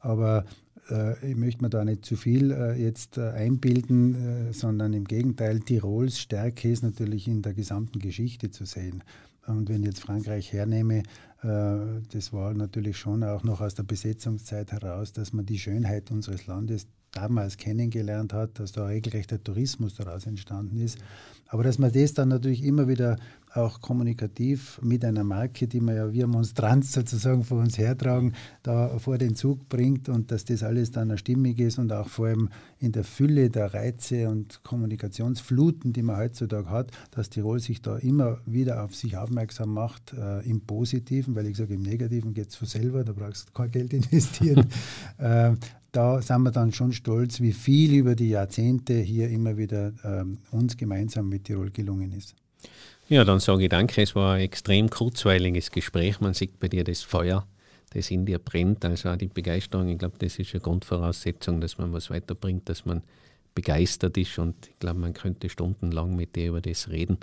Aber 0.00 0.44
äh, 0.90 1.30
ich 1.30 1.36
möchte 1.36 1.62
mir 1.62 1.70
da 1.70 1.84
nicht 1.84 2.04
zu 2.04 2.16
viel 2.16 2.50
äh, 2.50 2.74
jetzt 2.74 3.18
äh, 3.18 3.30
einbilden, 3.30 4.48
äh, 4.48 4.52
sondern 4.52 4.92
im 4.92 5.04
Gegenteil, 5.04 5.60
Tirols 5.60 6.18
Stärke 6.18 6.70
ist 6.70 6.82
natürlich 6.82 7.28
in 7.28 7.42
der 7.42 7.54
gesamten 7.54 7.98
Geschichte 7.98 8.50
zu 8.50 8.64
sehen. 8.64 9.02
Und 9.46 9.68
wenn 9.68 9.82
ich 9.82 9.88
jetzt 9.88 10.00
Frankreich 10.00 10.52
hernehme, 10.52 11.02
äh, 11.42 12.02
das 12.12 12.32
war 12.32 12.52
natürlich 12.54 12.96
schon 12.96 13.22
auch 13.22 13.44
noch 13.44 13.60
aus 13.60 13.74
der 13.74 13.84
Besetzungszeit 13.84 14.72
heraus, 14.72 15.12
dass 15.12 15.32
man 15.32 15.46
die 15.46 15.58
Schönheit 15.58 16.10
unseres 16.10 16.46
Landes 16.46 16.86
damals 17.12 17.56
kennengelernt 17.56 18.32
hat, 18.32 18.58
dass 18.58 18.72
da 18.72 18.86
regelrechter 18.86 19.42
Tourismus 19.42 19.94
daraus 19.94 20.26
entstanden 20.26 20.80
ist. 20.80 20.98
Aber 21.48 21.62
dass 21.62 21.78
man 21.78 21.92
das 21.92 22.14
dann 22.14 22.28
natürlich 22.28 22.64
immer 22.64 22.88
wieder 22.88 23.16
auch 23.56 23.80
kommunikativ 23.80 24.80
mit 24.82 25.04
einer 25.04 25.24
Marke, 25.24 25.66
die 25.66 25.80
wir 25.80 25.94
ja 25.94 26.12
wir 26.12 26.26
Monstranz 26.26 26.92
sozusagen 26.92 27.44
vor 27.44 27.58
uns 27.58 27.78
hertragen, 27.78 28.34
da 28.62 28.98
vor 28.98 29.18
den 29.18 29.34
Zug 29.34 29.68
bringt 29.68 30.08
und 30.08 30.30
dass 30.30 30.44
das 30.44 30.62
alles 30.62 30.90
dann 30.90 31.16
stimmig 31.18 31.58
ist 31.58 31.78
und 31.78 31.92
auch 31.92 32.08
vor 32.08 32.26
allem 32.26 32.50
in 32.78 32.92
der 32.92 33.04
Fülle 33.04 33.50
der 33.50 33.72
Reize 33.72 34.28
und 34.28 34.62
Kommunikationsfluten, 34.62 35.92
die 35.92 36.02
man 36.02 36.18
heutzutage 36.18 36.70
hat, 36.70 36.90
dass 37.10 37.30
Tirol 37.30 37.60
sich 37.60 37.82
da 37.82 37.96
immer 37.96 38.38
wieder 38.46 38.84
auf 38.84 38.94
sich 38.94 39.16
aufmerksam 39.16 39.72
macht, 39.72 40.12
äh, 40.12 40.48
im 40.48 40.60
Positiven, 40.60 41.34
weil 41.34 41.46
ich 41.46 41.56
sage, 41.56 41.74
im 41.74 41.82
Negativen 41.82 42.34
geht 42.34 42.48
es 42.48 42.56
von 42.56 42.68
selber, 42.68 43.04
da 43.04 43.12
brauchst 43.12 43.48
du 43.48 43.52
kein 43.52 43.70
Geld 43.70 43.92
investieren. 43.92 44.66
äh, 45.18 45.52
da 45.92 46.20
sind 46.20 46.42
wir 46.42 46.50
dann 46.50 46.72
schon 46.72 46.92
stolz, 46.92 47.40
wie 47.40 47.52
viel 47.52 47.94
über 47.94 48.14
die 48.14 48.28
Jahrzehnte 48.28 48.94
hier 48.94 49.30
immer 49.30 49.56
wieder 49.56 49.92
ähm, 50.04 50.38
uns 50.50 50.76
gemeinsam 50.76 51.30
mit 51.30 51.44
Tirol 51.44 51.70
gelungen 51.70 52.12
ist. 52.12 52.34
Ja, 53.08 53.24
dann 53.24 53.38
sage 53.38 53.64
ich 53.64 53.68
danke. 53.68 54.02
Es 54.02 54.16
war 54.16 54.34
ein 54.34 54.40
extrem 54.40 54.90
kurzweiliges 54.90 55.70
Gespräch. 55.70 56.20
Man 56.20 56.34
sieht 56.34 56.58
bei 56.58 56.66
dir 56.66 56.82
das 56.82 57.02
Feuer, 57.02 57.46
das 57.90 58.10
in 58.10 58.26
dir 58.26 58.40
brennt. 58.40 58.84
Also 58.84 59.10
auch 59.10 59.16
die 59.16 59.28
Begeisterung. 59.28 59.88
Ich 59.88 59.98
glaube, 59.98 60.16
das 60.18 60.40
ist 60.40 60.52
eine 60.54 60.60
Grundvoraussetzung, 60.60 61.60
dass 61.60 61.78
man 61.78 61.92
was 61.92 62.10
weiterbringt, 62.10 62.68
dass 62.68 62.84
man 62.84 63.04
begeistert 63.54 64.16
ist. 64.16 64.40
Und 64.40 64.56
ich 64.66 64.78
glaube, 64.80 64.98
man 64.98 65.14
könnte 65.14 65.48
stundenlang 65.48 66.16
mit 66.16 66.34
dir 66.34 66.48
über 66.48 66.60
das 66.60 66.88
reden. 66.88 67.18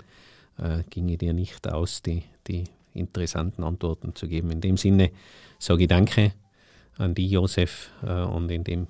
Äh, 0.56 0.84
ginge 0.88 1.18
dir 1.18 1.34
nicht 1.34 1.68
aus, 1.68 2.00
die, 2.00 2.22
die 2.46 2.64
interessanten 2.94 3.62
Antworten 3.62 4.14
zu 4.14 4.26
geben. 4.26 4.52
In 4.52 4.62
dem 4.62 4.78
Sinne 4.78 5.10
sage 5.58 5.82
ich 5.82 5.88
danke 5.88 6.32
an 6.96 7.14
die, 7.14 7.28
Josef, 7.28 7.90
äh, 8.02 8.22
und 8.22 8.50
in 8.50 8.64
dem 8.64 8.86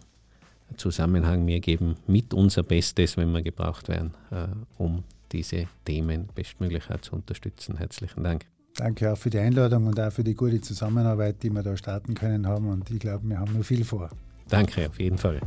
Zusammenhang 0.76 1.44
wir 1.44 1.58
geben 1.58 1.96
mit 2.06 2.32
unser 2.34 2.62
Bestes, 2.62 3.16
wenn 3.16 3.32
wir 3.32 3.42
gebraucht 3.42 3.88
werden, 3.88 4.14
äh, 4.30 4.46
um 4.78 5.02
diese 5.34 5.66
Themen 5.84 6.28
bestmöglich 6.34 6.84
zu 7.02 7.12
unterstützen. 7.12 7.76
Herzlichen 7.76 8.24
Dank. 8.24 8.46
Danke 8.76 9.12
auch 9.12 9.18
für 9.18 9.28
die 9.28 9.38
Einladung 9.38 9.86
und 9.86 10.00
auch 10.00 10.10
für 10.10 10.24
die 10.24 10.34
gute 10.34 10.60
Zusammenarbeit, 10.60 11.42
die 11.42 11.50
wir 11.50 11.62
da 11.62 11.76
starten 11.76 12.14
können 12.14 12.46
haben. 12.46 12.68
Und 12.68 12.90
ich 12.90 12.98
glaube, 12.98 13.28
wir 13.28 13.38
haben 13.38 13.52
noch 13.52 13.64
viel 13.64 13.84
vor. 13.84 14.08
Danke, 14.48 14.88
auf 14.88 14.98
jeden 14.98 15.18
Fall. 15.18 15.40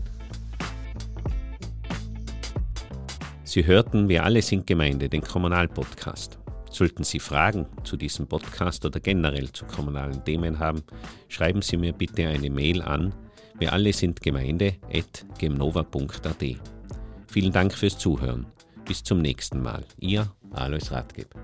Sie 3.44 3.66
hörten 3.66 4.08
Wir 4.08 4.24
alle 4.24 4.44
sind 4.44 4.68
Gemeinde, 4.68 5.10
den 5.10 5.22
Kommunalpodcast. 5.22 6.38
Sollten 6.70 7.04
Sie 7.04 7.20
Fragen 7.20 7.66
zu 7.84 7.98
diesem 7.98 8.28
Podcast 8.28 8.86
oder 8.86 9.00
generell 9.00 9.52
zu 9.52 9.66
kommunalen 9.66 10.24
Themen 10.24 10.60
haben, 10.60 10.84
schreiben 11.28 11.64
Sie 11.64 11.78
mir 11.78 11.94
bitte 11.94 12.28
eine 12.28 12.52
Mail 12.52 12.84
an 12.84 13.14
wir 13.60 13.74
alle 13.74 13.92
sind 13.92 14.22
Gemeinde.gemnova.at. 14.22 16.46
Vielen 17.28 17.52
Dank 17.52 17.74
fürs 17.74 17.98
Zuhören. 17.98 18.46
Bis 18.88 19.04
zum 19.04 19.22
nächsten 19.22 19.62
Mal. 19.62 19.84
Ihr 20.00 20.32
Alois 20.52 20.92
Radgeb. 20.92 21.36